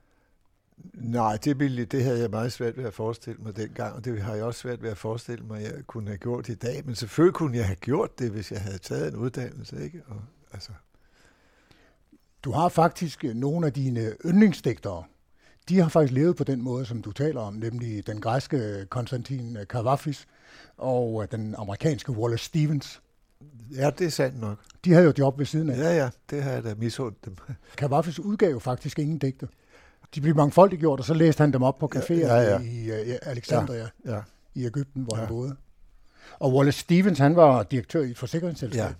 Nej, 0.94 1.36
det, 1.36 1.60
ville, 1.60 1.84
det 1.84 2.04
havde 2.04 2.20
jeg 2.20 2.30
meget 2.30 2.52
svært 2.52 2.76
ved 2.76 2.84
at 2.84 2.94
forestille 2.94 3.42
mig 3.42 3.56
dengang, 3.56 3.94
og 3.94 4.04
det 4.04 4.22
har 4.22 4.34
jeg 4.34 4.44
også 4.44 4.60
svært 4.60 4.82
ved 4.82 4.90
at 4.90 4.98
forestille 4.98 5.44
mig, 5.44 5.60
at 5.60 5.72
jeg 5.72 5.86
kunne 5.86 6.06
have 6.06 6.18
gjort 6.18 6.48
i 6.48 6.54
dag. 6.54 6.82
Men 6.84 6.94
selvfølgelig 6.94 7.34
kunne 7.34 7.56
jeg 7.56 7.66
have 7.66 7.76
gjort 7.76 8.18
det, 8.18 8.30
hvis 8.30 8.52
jeg 8.52 8.60
havde 8.60 8.78
taget 8.78 9.08
en 9.08 9.16
uddannelse. 9.16 9.84
Ikke? 9.84 10.02
Og, 10.06 10.16
altså. 10.52 10.70
Du 12.44 12.50
har 12.50 12.68
faktisk 12.68 13.24
øh, 13.24 13.34
nogle 13.34 13.66
af 13.66 13.72
dine 13.72 14.12
yndlingsdigtere. 14.24 15.04
De 15.68 15.78
har 15.78 15.88
faktisk 15.88 16.12
levet 16.12 16.36
på 16.36 16.44
den 16.44 16.62
måde, 16.62 16.86
som 16.86 17.02
du 17.02 17.12
taler 17.12 17.40
om, 17.40 17.54
nemlig 17.54 18.06
den 18.06 18.20
græske 18.20 18.86
Konstantin 18.90 19.58
Kavafis 19.70 20.26
og 20.76 21.22
øh, 21.22 21.28
den 21.30 21.54
amerikanske 21.58 22.12
Wallace 22.12 22.44
Stevens. 22.44 23.02
Ja, 23.74 23.90
det 23.90 24.06
er 24.06 24.10
sandt 24.10 24.40
nok. 24.40 24.58
De 24.84 24.92
havde 24.92 25.04
jo 25.04 25.12
job 25.18 25.38
ved 25.38 25.46
siden 25.46 25.70
af. 25.70 25.78
Ja, 25.78 25.96
ja, 25.96 26.10
det 26.30 26.42
har 26.42 26.50
jeg 26.50 26.64
da 26.64 26.74
misundt 26.74 27.24
dem. 27.24 27.36
Kavafis 27.76 28.18
udgav 28.18 28.50
jo 28.50 28.58
faktisk 28.58 28.98
ingen 28.98 29.18
digte 29.18 29.48
de 30.14 30.20
blev 30.20 30.36
mangfoldigt 30.36 30.80
gjort, 30.80 30.98
og 30.98 31.04
så 31.04 31.14
læste 31.14 31.40
han 31.40 31.52
dem 31.52 31.62
op 31.62 31.78
på 31.78 31.90
caféer 31.94 32.14
ja, 32.14 32.36
ja, 32.36 32.50
ja. 32.50 32.58
i 32.58 32.90
uh, 32.90 33.16
Alexandria 33.22 33.88
ja, 34.04 34.14
ja. 34.14 34.20
i 34.54 34.66
Ægypten, 34.66 35.02
hvor 35.02 35.16
ja. 35.16 35.20
han 35.20 35.28
boede. 35.28 35.56
Og 36.38 36.54
Wallace 36.54 36.80
Stevens, 36.80 37.18
han 37.18 37.36
var 37.36 37.62
direktør 37.62 38.02
i 38.02 38.10
et 38.10 38.18
forsikringsselskab. 38.18 38.80
Ja. 38.80 38.92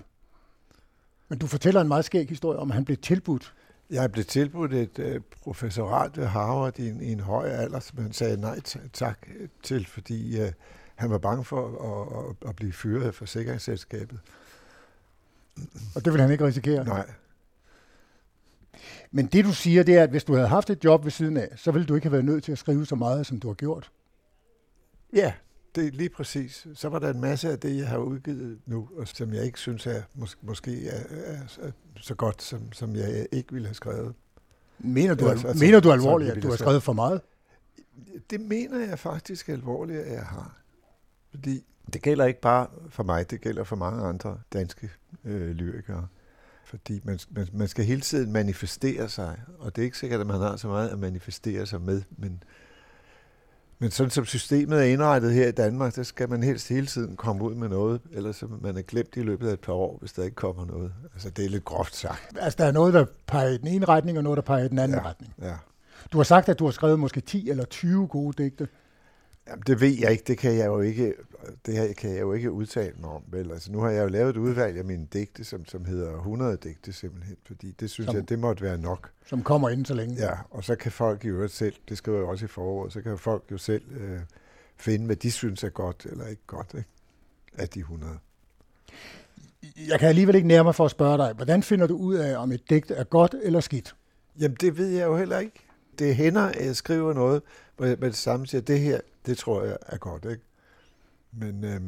Men 1.28 1.38
du 1.38 1.46
fortæller 1.46 1.80
en 1.80 1.88
meget 1.88 2.04
skæg 2.04 2.28
historie 2.28 2.58
om, 2.58 2.70
at 2.70 2.74
han 2.74 2.84
blev 2.84 2.96
tilbudt. 2.96 3.54
Jeg 3.90 4.12
blev 4.12 4.24
tilbudt 4.24 4.72
et 4.72 4.98
uh, 4.98 5.22
professorat 5.42 6.16
ved 6.16 6.26
Harvard 6.26 6.78
i 6.78 6.88
en, 6.88 7.00
i 7.00 7.12
en 7.12 7.20
høj 7.20 7.48
alder, 7.48 7.80
som 7.80 7.98
han 8.02 8.12
sagde 8.12 8.40
nej 8.40 8.60
tak 8.92 9.18
til, 9.62 9.86
fordi 9.86 10.42
uh, 10.42 10.48
han 10.94 11.10
var 11.10 11.18
bange 11.18 11.44
for 11.44 11.66
at, 11.68 12.24
at, 12.24 12.48
at 12.48 12.56
blive 12.56 12.72
fyret 12.72 13.06
af 13.06 13.14
forsikringsselskabet. 13.14 14.18
Og 15.94 16.04
det 16.04 16.12
ville 16.12 16.22
han 16.22 16.32
ikke 16.32 16.46
risikere? 16.46 16.84
Nej. 16.84 17.06
Men 19.10 19.26
det 19.26 19.44
du 19.44 19.52
siger, 19.52 19.82
det 19.82 19.96
er, 19.96 20.02
at 20.02 20.10
hvis 20.10 20.24
du 20.24 20.34
havde 20.34 20.48
haft 20.48 20.70
et 20.70 20.84
job 20.84 21.04
ved 21.04 21.10
siden 21.10 21.36
af, 21.36 21.48
så 21.56 21.70
ville 21.70 21.86
du 21.86 21.94
ikke 21.94 22.04
have 22.04 22.12
været 22.12 22.24
nødt 22.24 22.44
til 22.44 22.52
at 22.52 22.58
skrive 22.58 22.86
så 22.86 22.94
meget, 22.94 23.26
som 23.26 23.40
du 23.40 23.48
har 23.48 23.54
gjort. 23.54 23.90
Ja, 25.12 25.32
det 25.74 25.86
er 25.86 25.90
lige 25.90 26.08
præcis. 26.08 26.66
Så 26.74 26.88
var 26.88 26.98
der 26.98 27.10
en 27.10 27.20
masse 27.20 27.50
af 27.50 27.58
det, 27.58 27.76
jeg 27.76 27.88
har 27.88 27.98
udgivet 27.98 28.58
nu, 28.66 28.88
og 28.96 29.08
som 29.08 29.34
jeg 29.34 29.44
ikke 29.44 29.58
synes 29.58 29.86
er 29.86 30.02
mås- 30.14 30.38
måske 30.42 30.88
er, 30.88 31.02
er, 31.10 31.38
er 31.62 31.70
så 32.00 32.14
godt, 32.14 32.42
som, 32.42 32.72
som 32.72 32.96
jeg 32.96 33.26
ikke 33.32 33.52
ville 33.52 33.68
have 33.68 33.74
skrevet. 33.74 34.14
Mener 34.78 35.14
du, 35.14 35.28
altså, 35.28 35.56
mener 35.60 35.80
du 35.80 35.92
alvorligt, 35.92 36.30
at 36.30 36.42
du 36.42 36.48
har 36.48 36.56
skrevet 36.56 36.82
for 36.82 36.92
meget? 36.92 37.20
Det 38.30 38.40
mener 38.40 38.78
jeg 38.78 38.98
faktisk 38.98 39.48
alvorligt, 39.48 40.00
at 40.00 40.12
jeg 40.12 40.22
har. 40.22 40.58
Fordi 41.30 41.64
det 41.92 42.02
gælder 42.02 42.24
ikke 42.24 42.40
bare 42.40 42.66
for 42.88 43.02
mig, 43.02 43.30
det 43.30 43.40
gælder 43.40 43.64
for 43.64 43.76
mange 43.76 44.04
andre 44.04 44.38
danske 44.52 44.90
øh, 45.24 45.50
lyrikere 45.50 46.06
fordi 46.64 47.00
man, 47.04 47.18
man, 47.30 47.48
man 47.52 47.68
skal 47.68 47.84
hele 47.84 48.00
tiden 48.00 48.32
manifestere 48.32 49.08
sig, 49.08 49.40
og 49.58 49.76
det 49.76 49.82
er 49.82 49.84
ikke 49.84 49.98
sikkert, 49.98 50.20
at 50.20 50.26
man 50.26 50.40
har 50.40 50.56
så 50.56 50.68
meget 50.68 50.88
at 50.88 50.98
manifestere 50.98 51.66
sig 51.66 51.80
med, 51.80 52.02
men, 52.18 52.42
men 53.78 53.90
sådan 53.90 54.10
som 54.10 54.24
systemet 54.24 54.78
er 54.78 54.82
indrettet 54.82 55.32
her 55.32 55.48
i 55.48 55.52
Danmark, 55.52 55.96
der 55.96 56.02
skal 56.02 56.30
man 56.30 56.42
helst 56.42 56.68
hele 56.68 56.86
tiden 56.86 57.16
komme 57.16 57.44
ud 57.44 57.54
med 57.54 57.68
noget, 57.68 58.00
ellers 58.12 58.36
så 58.36 58.46
man 58.60 58.76
er 58.76 58.82
glemt 58.82 59.16
i 59.16 59.22
løbet 59.22 59.48
af 59.48 59.52
et 59.52 59.60
par 59.60 59.72
år, 59.72 59.98
hvis 60.00 60.12
der 60.12 60.22
ikke 60.22 60.36
kommer 60.36 60.66
noget. 60.66 60.92
Altså 61.14 61.30
det 61.30 61.44
er 61.44 61.48
lidt 61.48 61.64
groft 61.64 61.96
sagt. 61.96 62.36
Altså 62.40 62.56
der 62.58 62.64
er 62.64 62.72
noget, 62.72 62.94
der 62.94 63.04
peger 63.26 63.48
i 63.48 63.58
den 63.58 63.68
ene 63.68 63.84
retning, 63.84 64.18
og 64.18 64.24
noget, 64.24 64.36
der 64.36 64.42
peger 64.42 64.64
i 64.64 64.68
den 64.68 64.78
anden 64.78 64.98
ja, 64.98 65.08
retning. 65.08 65.34
Ja. 65.42 65.54
Du 66.12 66.18
har 66.18 66.24
sagt, 66.24 66.48
at 66.48 66.58
du 66.58 66.64
har 66.64 66.72
skrevet 66.72 66.98
måske 66.98 67.20
10 67.20 67.50
eller 67.50 67.64
20 67.64 68.08
gode 68.08 68.42
digte. 68.42 68.68
Jamen, 69.48 69.62
det 69.66 69.80
ved 69.80 69.98
jeg 70.00 70.10
ikke. 70.10 70.24
Det 70.26 70.38
kan 70.38 70.56
jeg 70.56 70.66
jo 70.66 70.80
ikke, 70.80 71.14
det 71.66 71.76
her 71.76 71.92
kan 71.92 72.10
jeg 72.10 72.20
jo 72.20 72.32
ikke 72.32 72.52
udtale 72.52 72.94
mig 73.00 73.10
om. 73.10 73.22
Vel? 73.26 73.50
Altså, 73.52 73.72
nu 73.72 73.80
har 73.80 73.90
jeg 73.90 74.02
jo 74.02 74.08
lavet 74.08 74.30
et 74.30 74.36
udvalg 74.36 74.78
af 74.78 74.84
mine 74.84 75.06
digte, 75.12 75.44
som, 75.44 75.64
som 75.66 75.84
hedder 75.84 76.16
100 76.16 76.56
digte 76.56 76.92
simpelthen, 76.92 77.36
fordi 77.46 77.70
det 77.80 77.90
synes 77.90 78.06
som, 78.06 78.16
jeg, 78.16 78.28
det 78.28 78.38
måtte 78.38 78.62
være 78.62 78.78
nok. 78.78 79.10
Som 79.26 79.42
kommer 79.42 79.68
inden 79.68 79.84
så 79.84 79.94
længe. 79.94 80.16
Ja, 80.16 80.32
og 80.50 80.64
så 80.64 80.74
kan 80.74 80.92
folk 80.92 81.24
i 81.24 81.28
øvrigt 81.28 81.52
selv, 81.52 81.74
det 81.88 81.98
skriver 81.98 82.18
jeg 82.18 82.26
også 82.26 82.44
i 82.44 82.48
foråret, 82.48 82.92
så 82.92 83.02
kan 83.02 83.18
folk 83.18 83.42
jo 83.50 83.58
selv 83.58 83.82
øh, 84.00 84.20
finde, 84.76 85.06
hvad 85.06 85.16
de 85.16 85.30
synes 85.30 85.64
er 85.64 85.68
godt 85.68 86.06
eller 86.10 86.26
ikke 86.26 86.42
godt 86.46 86.74
ikke? 86.74 86.88
af 87.58 87.68
de 87.68 87.80
100. 87.80 88.18
Jeg 89.88 89.98
kan 89.98 90.08
alligevel 90.08 90.34
ikke 90.34 90.48
nærme 90.48 90.66
mig 90.66 90.74
for 90.74 90.84
at 90.84 90.90
spørge 90.90 91.18
dig, 91.18 91.32
hvordan 91.32 91.62
finder 91.62 91.86
du 91.86 91.96
ud 91.96 92.14
af, 92.14 92.36
om 92.36 92.52
et 92.52 92.70
digt 92.70 92.90
er 92.90 93.04
godt 93.04 93.34
eller 93.42 93.60
skidt? 93.60 93.94
Jamen, 94.40 94.56
det 94.60 94.78
ved 94.78 94.88
jeg 94.88 95.06
jo 95.06 95.16
heller 95.16 95.38
ikke. 95.38 95.66
Det 95.98 96.16
hænder, 96.16 96.42
at 96.42 96.66
jeg 96.66 96.76
skriver 96.76 97.12
noget, 97.12 97.42
hvor 97.76 97.86
jeg 97.86 97.96
med 98.00 98.08
det 98.08 98.16
samme 98.16 98.46
siger, 98.46 98.60
det 98.60 98.80
her, 98.80 99.00
det 99.26 99.38
tror 99.38 99.64
jeg 99.64 99.76
er 99.86 99.96
godt, 99.96 100.24
ikke? 100.24 100.42
Men 101.32 101.64
øh, 101.64 101.80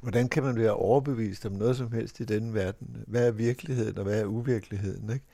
hvordan 0.00 0.28
kan 0.28 0.42
man 0.42 0.56
være 0.56 0.72
overbevist 0.72 1.46
om 1.46 1.52
noget 1.52 1.76
som 1.76 1.92
helst 1.92 2.20
i 2.20 2.24
denne 2.24 2.54
verden? 2.54 3.04
Hvad 3.06 3.26
er 3.26 3.30
virkeligheden, 3.30 3.98
og 3.98 4.04
hvad 4.04 4.20
er 4.20 4.24
uvirkeligheden, 4.24 5.12
ikke? 5.12 5.24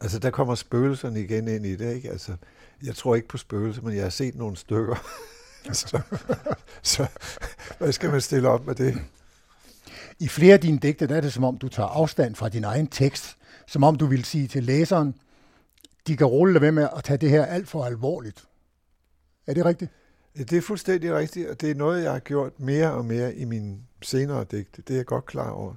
Altså, 0.00 0.18
der 0.18 0.30
kommer 0.30 0.54
spøgelserne 0.54 1.20
igen 1.20 1.48
ind 1.48 1.66
i 1.66 1.76
det, 1.76 1.94
ikke? 1.94 2.10
Altså, 2.10 2.36
jeg 2.82 2.94
tror 2.94 3.14
ikke 3.14 3.28
på 3.28 3.36
spøgelser, 3.36 3.82
men 3.82 3.94
jeg 3.94 4.02
har 4.02 4.10
set 4.10 4.34
nogle 4.34 4.56
stykker. 4.56 4.96
så, 5.72 6.00
så 6.82 7.06
hvad 7.78 7.92
skal 7.92 8.10
man 8.10 8.20
stille 8.20 8.48
op 8.48 8.66
med 8.66 8.74
det? 8.74 8.98
I 10.18 10.28
flere 10.28 10.54
af 10.54 10.60
dine 10.60 10.78
digte, 10.78 11.06
der 11.06 11.16
er 11.16 11.20
det 11.20 11.32
som 11.32 11.44
om, 11.44 11.58
du 11.58 11.68
tager 11.68 11.88
afstand 11.88 12.34
fra 12.34 12.48
din 12.48 12.64
egen 12.64 12.86
tekst. 12.86 13.36
Som 13.66 13.84
om 13.84 13.96
du 13.96 14.06
vil 14.06 14.24
sige 14.24 14.48
til 14.48 14.64
læseren, 14.64 15.14
de 16.06 16.16
kan 16.16 16.26
rulle 16.26 16.60
ved 16.60 16.72
med 16.72 16.88
at 16.96 17.04
tage 17.04 17.16
det 17.16 17.30
her 17.30 17.44
alt 17.44 17.68
for 17.68 17.84
alvorligt. 17.84 18.44
Er 19.46 19.54
det 19.54 19.64
rigtigt? 19.64 19.90
Det 20.36 20.52
er 20.52 20.60
fuldstændig 20.60 21.14
rigtigt, 21.14 21.48
og 21.48 21.60
det 21.60 21.70
er 21.70 21.74
noget, 21.74 22.02
jeg 22.02 22.12
har 22.12 22.18
gjort 22.18 22.60
mere 22.60 22.92
og 22.92 23.04
mere 23.04 23.34
i 23.34 23.44
mine 23.44 23.78
senere 24.02 24.44
digte. 24.50 24.82
Det 24.82 24.94
er 24.94 24.98
jeg 24.98 25.06
godt 25.06 25.26
klar 25.26 25.50
over. 25.50 25.74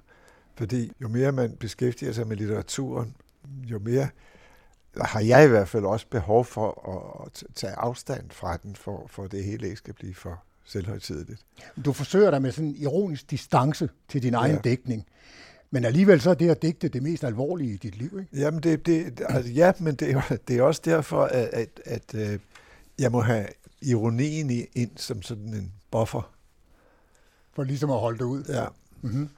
Fordi 0.58 0.92
jo 1.02 1.08
mere 1.08 1.32
man 1.32 1.52
beskæftiger 1.60 2.12
sig 2.12 2.28
med 2.28 2.38
litteraturen, 2.38 3.16
jo 3.64 3.80
mere 3.80 4.08
har 5.02 5.20
jeg 5.20 5.46
i 5.46 5.48
hvert 5.48 5.68
fald 5.68 5.86
også 5.86 6.06
behov 6.10 6.46
for 6.46 6.92
at 7.26 7.44
tage 7.56 7.74
afstand 7.74 8.32
fra 8.32 8.58
den, 8.58 8.76
for, 8.76 9.08
for 9.10 9.28
det 9.28 9.44
hele 9.44 9.66
ikke 9.66 9.78
skal 9.78 9.94
blive 9.94 10.14
for 10.14 10.44
selvhøjtidligt. 10.66 11.42
Du 11.86 11.94
forsøger 11.94 12.32
dig 12.32 12.42
med 12.42 12.52
sådan 12.52 12.68
en 12.68 12.76
ironisk 12.76 13.32
distance 13.32 13.90
til 14.10 14.24
din 14.24 14.34
egen 14.34 14.56
ja. 14.56 14.62
dækning. 14.62 15.06
Men 15.72 15.86
alligevel 15.86 16.22
så 16.22 16.30
er 16.30 16.34
det 16.34 16.50
at 16.50 16.62
digte 16.62 16.88
det 16.88 17.04
mest 17.04 17.24
alvorlige 17.24 17.74
i 17.74 17.78
dit 17.78 17.96
liv, 17.96 18.20
ikke? 18.20 18.42
Jamen, 18.42 18.64
det, 18.64 18.86
det, 18.86 19.22
altså, 19.30 19.52
ja, 19.52 19.72
men 19.80 19.96
det 19.96 20.12
er, 20.12 20.38
det 20.48 20.58
er 20.58 20.62
også 20.62 20.82
derfor, 20.86 21.24
at, 21.24 21.50
at, 21.54 21.82
at, 21.86 22.16
at 22.16 22.34
øh, 22.34 22.40
jeg 23.00 23.12
må 23.12 23.22
have 23.22 23.46
ironien 23.86 24.50
ind 24.74 24.98
som 24.98 25.22
sådan 25.22 25.54
en 25.54 25.74
buffer. 25.92 26.36
For 27.54 27.64
ligesom 27.64 27.92
at 27.92 28.00
holde 28.00 28.18
det 28.18 28.26
ud? 28.26 28.44
Ja. 28.44 28.66
Mm-hmm. 29.02 29.30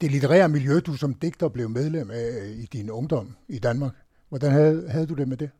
Det 0.00 0.10
litterære 0.10 0.48
miljø, 0.48 0.80
du 0.80 0.96
som 0.96 1.14
digter 1.14 1.48
blev 1.48 1.70
medlem 1.70 2.10
af 2.10 2.54
i 2.56 2.66
din 2.66 2.90
ungdom 2.90 3.36
i 3.48 3.58
Danmark, 3.58 3.92
hvordan 4.28 4.52
havde, 4.52 4.88
havde 4.90 5.06
du 5.06 5.14
det 5.14 5.28
med 5.28 5.36
det? 5.36 5.50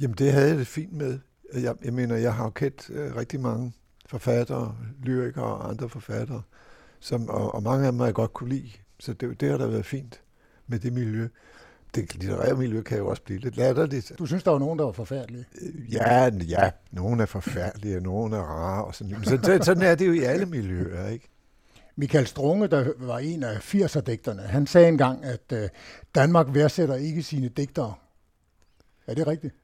Jamen, 0.00 0.16
det 0.16 0.32
havde 0.32 0.48
jeg 0.48 0.58
det 0.58 0.66
fint 0.66 0.92
med. 0.92 1.18
Jeg, 1.54 1.76
jeg 1.84 1.92
mener, 1.92 2.16
jeg 2.16 2.34
har 2.34 2.44
jo 2.44 2.50
kendt 2.50 2.90
uh, 2.90 3.16
rigtig 3.16 3.40
mange 3.40 3.72
forfattere, 4.06 4.76
lyrikere 5.02 5.44
og 5.44 5.68
andre 5.68 5.88
forfattere, 5.88 6.42
som, 7.00 7.28
og, 7.28 7.54
og 7.54 7.62
mange 7.62 7.86
af 7.86 7.92
dem 7.92 7.98
har 7.98 8.06
jeg 8.06 8.14
godt 8.14 8.32
kunne 8.32 8.48
lide. 8.48 8.70
Så 9.00 9.12
det, 9.12 9.40
det 9.40 9.50
har 9.50 9.58
da 9.58 9.66
været 9.66 9.86
fint 9.86 10.20
med 10.66 10.78
det 10.78 10.92
miljø. 10.92 11.28
Det 11.94 12.14
litterære 12.14 12.56
miljø 12.56 12.82
kan 12.82 12.98
jo 12.98 13.08
også 13.08 13.22
blive 13.22 13.38
lidt 13.38 13.56
latterligt. 13.56 14.12
Du 14.18 14.26
synes, 14.26 14.42
der 14.42 14.50
var 14.50 14.58
nogen, 14.58 14.78
der 14.78 14.84
var 14.84 14.92
forfærdelige? 14.92 15.44
Ja, 15.92 16.30
ja, 16.48 16.70
nogen 16.90 17.20
er 17.20 17.26
forfærdelige, 17.26 17.96
og 17.96 18.02
nogen 18.02 18.32
er 18.32 18.38
rare. 18.38 18.84
Og 18.84 18.94
sådan. 18.94 19.12
Men 19.12 19.24
så, 19.24 19.58
sådan 19.62 19.82
er 19.82 19.94
det 19.94 20.06
jo 20.06 20.12
i 20.12 20.18
alle 20.18 20.46
miljøer, 20.46 21.08
ikke? 21.08 21.28
Michael 21.96 22.26
Strunge, 22.26 22.68
der 22.68 22.92
var 22.96 23.18
en 23.18 23.42
af 23.42 23.74
80'er-digterne, 23.74 24.42
han 24.42 24.66
sagde 24.66 24.88
engang, 24.88 25.24
at 25.24 25.52
øh, 25.52 25.68
Danmark 26.14 26.46
værdsætter 26.50 26.94
ikke 26.94 27.22
sine 27.22 27.48
digtere. 27.48 27.94
Er 29.06 29.14
det 29.14 29.26
rigtigt? 29.26 29.54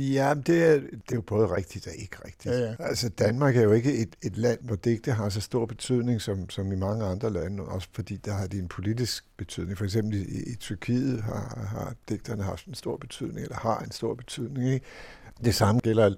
Ja, 0.00 0.34
det 0.46 0.64
er, 0.64 0.74
det 0.80 1.12
er 1.12 1.14
jo 1.14 1.20
både 1.20 1.56
rigtigt 1.56 1.86
og 1.86 1.92
ikke 1.94 2.16
rigtigt. 2.24 2.54
Ja, 2.54 2.60
ja. 2.60 2.74
Altså 2.78 3.08
Danmark 3.08 3.56
er 3.56 3.62
jo 3.62 3.72
ikke 3.72 3.98
et, 3.98 4.16
et 4.22 4.36
land, 4.36 4.58
hvor 4.62 4.76
digte 4.76 5.12
har 5.12 5.28
så 5.28 5.40
stor 5.40 5.66
betydning 5.66 6.20
som, 6.20 6.50
som 6.50 6.72
i 6.72 6.76
mange 6.76 7.04
andre 7.04 7.32
lande, 7.32 7.62
også 7.62 7.88
fordi 7.92 8.16
der 8.16 8.32
har 8.32 8.46
de 8.46 8.58
en 8.58 8.68
politisk 8.68 9.24
betydning. 9.36 9.78
For 9.78 9.84
eksempel 9.84 10.14
i, 10.14 10.52
i 10.52 10.54
Tyrkiet 10.54 11.22
har, 11.22 11.66
har 11.70 11.94
digterne 12.08 12.42
haft 12.42 12.66
en 12.66 12.74
stor 12.74 12.96
betydning, 12.96 13.40
eller 13.40 13.56
har 13.56 13.78
en 13.78 13.90
stor 13.90 14.14
betydning. 14.14 14.72
Ikke? 14.72 14.86
Det 15.44 15.54
samme 15.54 15.80
gælder 15.80 16.14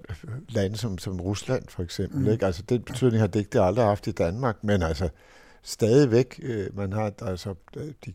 lande 0.49 0.77
som, 0.77 0.97
som 0.97 1.21
Rusland 1.21 1.63
for 1.67 1.83
eksempel. 1.83 2.19
Mm. 2.19 2.31
Ikke? 2.31 2.45
Altså 2.45 2.63
den 2.69 2.81
betydning 2.81 3.19
har 3.19 3.27
digte 3.27 3.61
aldrig 3.61 3.85
haft 3.85 4.07
i 4.07 4.11
Danmark, 4.11 4.63
men 4.63 4.81
altså 4.81 5.09
stadigvæk, 5.63 6.39
øh, 6.43 6.77
man 6.77 6.93
har 6.93 7.13
altså 7.21 7.55
de 8.05 8.13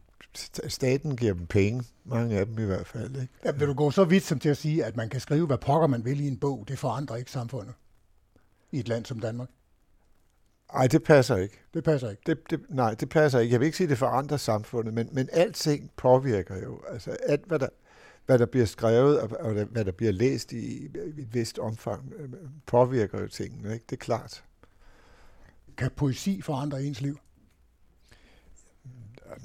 staten 0.69 1.17
giver 1.17 1.35
dem 1.35 1.47
penge, 1.47 1.85
mange 2.05 2.39
af 2.39 2.47
dem 2.47 2.59
i 2.59 2.65
hvert 2.65 2.87
fald. 2.87 3.17
Ikke? 3.17 3.33
Ja, 3.45 3.53
vil 3.53 3.69
du 3.69 3.75
gå 3.75 3.91
så 3.91 4.05
vidt 4.05 4.25
som 4.25 4.39
til 4.39 4.49
at 4.49 4.57
sige, 4.57 4.85
at 4.85 4.97
man 4.97 5.09
kan 5.09 5.21
skrive, 5.21 5.47
hvad 5.47 5.59
pokker 5.59 5.87
man 5.87 6.05
vil 6.05 6.21
i 6.21 6.29
en 6.29 6.37
bog, 6.37 6.65
det 6.69 6.79
forandrer 6.79 7.17
ikke 7.17 7.31
samfundet 7.31 7.75
i 8.73 8.79
et 8.79 8.89
land 8.89 9.05
som 9.05 9.21
Danmark? 9.21 9.49
Nej, 10.73 10.87
det 10.87 11.03
passer 11.03 11.37
ikke. 11.37 11.61
Det 11.75 11.85
passer 11.85 12.11
ikke? 12.11 12.23
Det, 12.27 12.51
det, 12.51 12.61
nej, 12.69 12.95
det 12.95 13.09
passer 13.09 13.39
ikke. 13.39 13.53
Jeg 13.53 13.61
vil 13.61 13.67
ikke 13.67 13.77
sige, 13.77 13.85
at 13.85 13.91
det 13.91 13.99
forandrer 13.99 14.37
samfundet, 14.37 14.95
men, 14.95 15.09
men 15.13 15.29
alting 15.33 15.91
påvirker 15.97 16.63
jo. 16.63 16.81
Altså 16.89 17.11
alt, 17.11 17.45
hvad 17.47 17.59
der, 17.59 17.69
hvad 18.27 18.39
der 18.39 18.47
bliver 18.47 18.67
skrevet, 18.67 19.21
og, 19.21 19.31
og 19.41 19.53
hvad 19.53 19.85
der 19.85 19.93
bliver 19.93 20.13
læst 20.13 20.53
i, 20.53 20.57
i 20.57 20.91
et 21.19 21.35
vist 21.35 21.59
omfang, 21.59 22.13
øh, 22.17 22.29
påvirker 22.67 23.21
jo 23.21 23.29
tingene. 23.29 23.73
Ikke? 23.73 23.85
Det 23.91 23.97
er 23.97 24.05
klart. 24.05 24.45
Kan 25.77 25.91
poesi 25.97 26.41
forandre 26.41 26.83
ens 26.83 27.01
liv? 27.01 27.19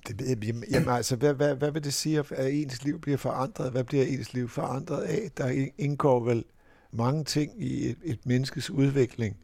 Det, 0.08 0.43
jamen 0.71 0.89
altså, 0.89 1.15
hvad, 1.15 1.34
hvad, 1.34 1.56
hvad 1.56 1.71
vil 1.71 1.84
det 1.84 1.93
sige, 1.93 2.19
at 2.19 2.54
ens 2.54 2.84
liv 2.84 3.02
bliver 3.02 3.17
forandret? 3.17 3.71
Hvad 3.71 3.84
bliver 3.84 4.06
ens 4.06 4.34
liv 4.34 4.49
forandret 4.49 5.02
af? 5.02 5.32
Der 5.38 5.67
indgår 5.78 6.19
vel 6.19 6.45
mange 6.91 7.23
ting 7.23 7.63
i 7.63 7.89
et, 7.89 7.97
et 8.04 8.25
menneskes 8.25 8.69
udvikling. 8.69 9.38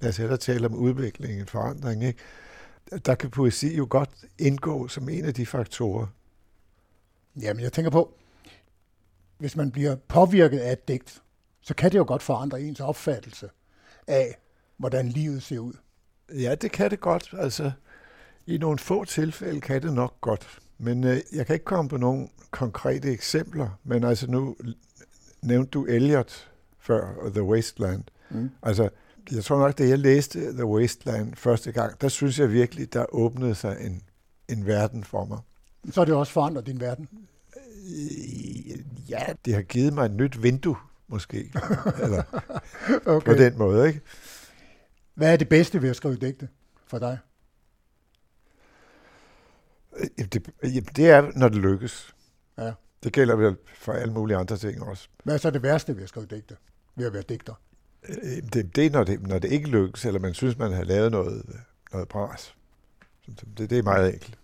Lad 0.00 0.10
os 0.10 0.16
hellere 0.16 0.38
tale 0.38 0.66
om 0.66 0.74
udvikling, 0.74 1.40
en 1.40 1.46
forandring. 1.46 2.04
Ikke? 2.04 2.18
Der 3.06 3.14
kan 3.14 3.30
poesi 3.30 3.76
jo 3.76 3.86
godt 3.90 4.10
indgå 4.38 4.88
som 4.88 5.08
en 5.08 5.24
af 5.24 5.34
de 5.34 5.46
faktorer. 5.46 6.06
Jamen, 7.40 7.62
jeg 7.62 7.72
tænker 7.72 7.90
på, 7.90 8.14
hvis 9.38 9.56
man 9.56 9.70
bliver 9.70 9.96
påvirket 9.96 10.58
af 10.58 10.72
et 10.72 10.88
digt, 10.88 11.22
så 11.60 11.74
kan 11.74 11.92
det 11.92 11.98
jo 11.98 12.04
godt 12.08 12.22
forandre 12.22 12.60
ens 12.60 12.80
opfattelse 12.80 13.48
af, 14.06 14.38
hvordan 14.76 15.08
livet 15.08 15.42
ser 15.42 15.58
ud. 15.58 15.72
Ja, 16.34 16.54
det 16.54 16.72
kan 16.72 16.90
det 16.90 17.00
godt. 17.00 17.34
Altså, 17.38 17.72
i 18.46 18.58
nogle 18.58 18.78
få 18.78 19.04
tilfælde 19.04 19.60
kan 19.60 19.82
det 19.82 19.92
nok 19.92 20.20
godt, 20.20 20.58
men 20.78 21.04
øh, 21.04 21.20
jeg 21.32 21.46
kan 21.46 21.54
ikke 21.54 21.64
komme 21.64 21.88
på 21.88 21.96
nogle 21.96 22.28
konkrete 22.50 23.10
eksempler, 23.10 23.68
men 23.84 24.04
altså 24.04 24.30
nu 24.30 24.56
nævnte 25.42 25.70
du 25.70 25.84
Eliot 25.84 26.48
før, 26.78 27.14
og 27.20 27.32
The 27.32 27.42
Wasteland. 27.42 28.04
Mm. 28.30 28.50
Altså, 28.62 28.88
jeg 29.32 29.44
tror 29.44 29.58
nok, 29.58 29.78
da 29.78 29.88
jeg 29.88 29.98
læste 29.98 30.52
The 30.52 30.66
Wasteland 30.66 31.34
første 31.34 31.72
gang, 31.72 32.00
der 32.00 32.08
synes 32.08 32.38
jeg 32.38 32.52
virkelig, 32.52 32.92
der 32.92 33.14
åbnede 33.14 33.54
sig 33.54 33.76
en, 33.80 34.02
en 34.48 34.66
verden 34.66 35.04
for 35.04 35.24
mig. 35.24 35.38
Så 35.90 36.00
har 36.00 36.04
det 36.04 36.14
også 36.14 36.32
forandret 36.32 36.66
din 36.66 36.80
verden? 36.80 37.08
Øh, 37.56 39.10
ja, 39.10 39.22
det 39.44 39.54
har 39.54 39.62
givet 39.62 39.92
mig 39.92 40.04
et 40.04 40.14
nyt 40.14 40.42
vindue, 40.42 40.76
måske. 41.08 41.52
Eller 42.02 42.22
okay. 43.06 43.26
på 43.26 43.32
den 43.32 43.58
måde, 43.58 43.88
ikke? 43.88 44.00
Hvad 45.14 45.32
er 45.32 45.36
det 45.36 45.48
bedste 45.48 45.82
ved 45.82 45.90
at 45.90 45.96
skrive 45.96 46.16
digte 46.16 46.48
for 46.86 46.98
dig? 46.98 47.18
Øh, 49.98 50.24
det, 50.32 50.50
det 50.96 51.10
er, 51.10 51.30
når 51.36 51.48
det 51.48 51.58
lykkes. 51.58 52.14
Ja. 52.58 52.72
Det 53.04 53.12
gælder 53.12 53.36
vel 53.36 53.56
for 53.74 53.92
alle 53.92 54.14
mulige 54.14 54.36
andre 54.36 54.56
ting 54.56 54.82
også. 54.82 55.08
Hvad 55.24 55.34
er 55.34 55.38
så 55.38 55.50
det 55.50 55.62
værste 55.62 55.96
ved 55.96 56.02
at 56.02 56.08
skrive 56.08 56.26
digte? 56.26 56.56
Ved 56.96 57.06
at 57.06 57.12
være 57.12 57.22
digter? 57.28 57.54
Øh, 58.08 58.42
det, 58.52 58.76
det 58.76 58.86
er, 58.86 58.90
når 58.90 59.04
det, 59.04 59.22
når 59.28 59.38
det 59.38 59.52
ikke 59.52 59.68
lykkes, 59.68 60.04
eller 60.04 60.20
man 60.20 60.34
synes, 60.34 60.58
man 60.58 60.72
har 60.72 60.84
lavet 60.84 61.10
noget, 61.12 61.46
noget 61.92 62.08
bras. 62.08 62.54
Det, 63.58 63.70
det 63.70 63.78
er 63.78 63.82
meget 63.82 64.14
enkelt. 64.14 64.38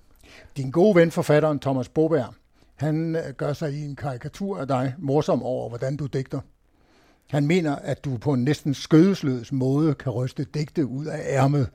Din 0.56 0.70
gode 0.70 0.94
ven, 0.94 1.10
forfatteren 1.10 1.58
Thomas 1.58 1.88
Boberg, 1.88 2.34
han 2.74 3.16
øh, 3.16 3.34
gør 3.36 3.52
sig 3.52 3.72
i 3.72 3.84
en 3.84 3.96
karikatur 3.96 4.58
af 4.58 4.68
dig 4.68 4.94
morsom 4.98 5.42
over, 5.42 5.68
hvordan 5.68 5.96
du 5.96 6.06
digter. 6.06 6.40
Han 7.26 7.46
mener, 7.46 7.76
at 7.76 8.04
du 8.04 8.16
på 8.16 8.32
en 8.32 8.44
næsten 8.44 8.74
skødesløs 8.74 9.52
måde 9.52 9.94
kan 9.94 10.12
ryste 10.12 10.44
digte 10.44 10.86
ud 10.86 11.06
af 11.06 11.22
ærmet, 11.26 11.70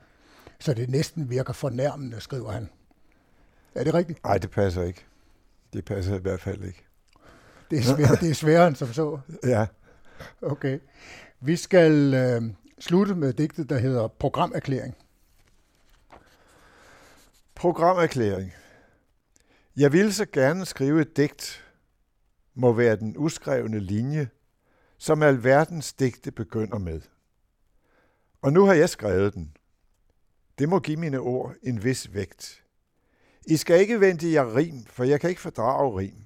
så 0.58 0.74
det 0.74 0.90
næsten 0.90 1.30
virker 1.30 1.52
fornærmende, 1.52 2.20
skriver 2.20 2.50
han. 2.50 2.68
Er 3.74 3.84
det 3.84 3.94
rigtigt? 3.94 4.24
Nej, 4.24 4.38
det 4.38 4.50
passer 4.50 4.82
ikke. 4.82 5.04
Det 5.72 5.84
passer 5.84 6.14
i 6.14 6.18
hvert 6.18 6.40
fald 6.40 6.64
ikke. 6.64 6.84
Det 7.70 7.78
er, 7.78 7.82
svær, 7.82 8.14
det 8.20 8.30
er 8.30 8.34
sværere 8.34 8.68
end 8.68 8.76
som 8.76 8.92
så. 8.92 9.18
Ja. 9.44 9.66
Okay. 10.42 10.78
Vi 11.40 11.56
skal 11.56 12.14
øh, 12.14 12.42
slutte 12.80 13.14
med 13.14 13.32
digtet, 13.32 13.70
der 13.70 13.78
hedder 13.78 14.08
Programerklæring. 14.08 14.96
Programerklæring. 17.54 18.52
Jeg 19.76 19.92
ville 19.92 20.12
så 20.12 20.26
gerne 20.32 20.66
skrive 20.66 21.00
et 21.00 21.16
digt, 21.16 21.64
må 22.54 22.72
være 22.72 22.96
den 22.96 23.14
uskrevne 23.18 23.80
linje, 23.80 24.28
som 24.98 25.22
alverdens 25.22 25.92
digte 25.92 26.30
begynder 26.30 26.78
med. 26.78 27.00
Og 28.42 28.52
nu 28.52 28.64
har 28.64 28.74
jeg 28.74 28.88
skrevet 28.88 29.34
den. 29.34 29.56
Det 30.58 30.68
må 30.68 30.78
give 30.78 30.96
mine 30.96 31.18
ord 31.18 31.54
en 31.62 31.84
vis 31.84 32.14
vægt. 32.14 32.62
I 33.50 33.56
skal 33.56 33.80
ikke 33.80 34.00
vente 34.00 34.32
jer 34.32 34.56
rim, 34.56 34.84
for 34.84 35.04
jeg 35.04 35.20
kan 35.20 35.30
ikke 35.30 35.42
fordrage 35.42 35.98
rim. 35.98 36.24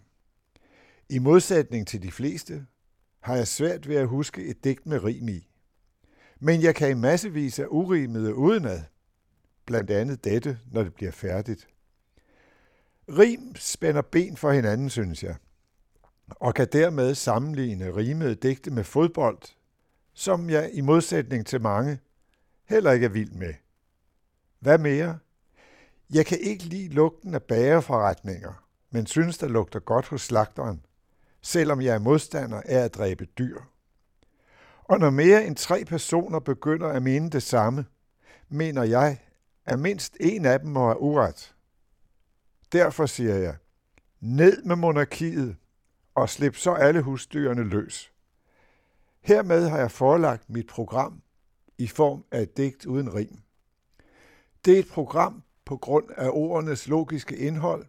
I 1.09 1.19
modsætning 1.19 1.87
til 1.87 2.03
de 2.03 2.13
fleste 2.13 2.67
har 3.21 3.37
jeg 3.37 3.49
svært 3.49 3.89
ved 3.89 3.97
at 3.97 4.09
huske 4.09 4.45
et 4.45 4.65
digt 4.65 4.87
med 4.87 5.05
rim 5.05 5.29
i. 5.29 5.49
Men 6.41 6.63
jeg 6.63 6.75
kan 6.75 6.91
i 6.91 6.95
massevis 6.95 7.59
af 7.59 7.67
urimede 7.71 8.35
udenad, 8.35 8.83
blandt 9.67 9.91
andet 9.91 10.25
dette, 10.25 10.59
når 10.73 10.83
det 10.83 10.95
bliver 10.95 11.13
færdigt. 11.13 11.69
Rim 13.09 13.55
spænder 13.57 14.03
ben 14.03 14.37
for 14.37 14.53
hinanden, 14.53 14.91
synes 14.91 15.23
jeg, 15.23 15.37
og 16.29 16.55
kan 16.55 16.69
dermed 16.73 17.15
sammenligne 17.15 17.97
rimede 17.97 18.35
digte 18.35 18.71
med 18.71 18.85
fodbold, 18.85 19.43
som 20.15 20.51
jeg 20.51 20.71
i 20.73 20.81
modsætning 20.81 21.47
til 21.47 21.61
mange 21.61 21.99
heller 22.65 22.93
ikke 22.93 23.07
er 23.07 23.11
vild 23.11 23.33
med. 23.33 23.55
Hvad 24.59 24.79
mere? 24.79 25.19
Jeg 26.13 26.27
kan 26.27 26.39
ikke 26.41 26.65
lide 26.65 26.95
lugten 26.95 27.35
af 27.35 27.43
bagerforretninger, 27.43 28.67
men 28.91 29.07
synes, 29.07 29.39
der 29.39 29.49
lugter 29.49 29.81
godt 29.81 30.07
hos 30.07 30.23
slagteren, 30.23 30.87
selvom 31.43 31.81
jeg 31.81 31.95
er 31.95 31.99
modstander 31.99 32.63
af 32.65 32.79
at 32.79 32.95
dræbe 32.95 33.25
dyr. 33.25 33.61
Og 34.85 34.99
når 34.99 35.11
mere 35.11 35.47
end 35.47 35.57
tre 35.57 35.85
personer 35.85 36.39
begynder 36.39 36.89
at 36.89 37.03
mene 37.03 37.31
det 37.31 37.43
samme, 37.43 37.87
mener 38.49 38.83
jeg, 38.83 39.19
at 39.65 39.79
mindst 39.79 40.17
en 40.21 40.45
af 40.45 40.61
dem 40.61 40.71
må 40.71 40.87
have 40.87 41.01
uret. 41.01 41.55
Derfor 42.73 43.07
siger 43.07 43.35
jeg, 43.35 43.57
ned 44.21 44.63
med 44.63 44.77
monarkiet 44.77 45.57
og 46.15 46.29
slip 46.29 46.57
så 46.57 46.73
alle 46.73 47.03
husdyrene 47.03 47.65
løs. 47.65 48.13
Hermed 49.21 49.69
har 49.69 49.79
jeg 49.79 49.91
forelagt 49.91 50.51
mit 50.51 50.67
program 50.67 51.23
i 51.79 51.87
form 51.87 52.25
af 52.31 52.43
et 52.43 52.57
digt 52.57 52.87
uden 52.87 53.15
rim. 53.15 53.39
Det 54.65 54.75
er 54.75 54.79
et 54.79 54.89
program 54.89 55.43
på 55.73 55.77
grund 55.77 56.11
af 56.17 56.29
ordenes 56.33 56.89
logiske 56.89 57.37
indhold. 57.37 57.87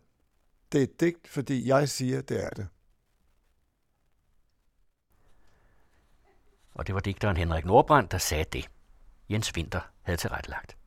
Det 0.72 0.80
er 0.80 0.84
et 0.84 1.00
digt, 1.00 1.28
fordi 1.28 1.68
jeg 1.68 1.90
siger, 1.90 2.22
det 2.22 2.44
er 2.44 2.50
det. 2.50 2.68
Og 6.74 6.88
det 6.88 6.96
var 6.96 7.02
digteren 7.02 7.38
Henrik 7.38 7.66
Nordbrand, 7.66 8.10
der 8.10 8.18
sagde 8.18 8.44
det. 8.44 8.70
Jens 9.30 9.54
Winter 9.56 9.82
havde 10.02 10.18
tilrettelagt. 10.18 10.78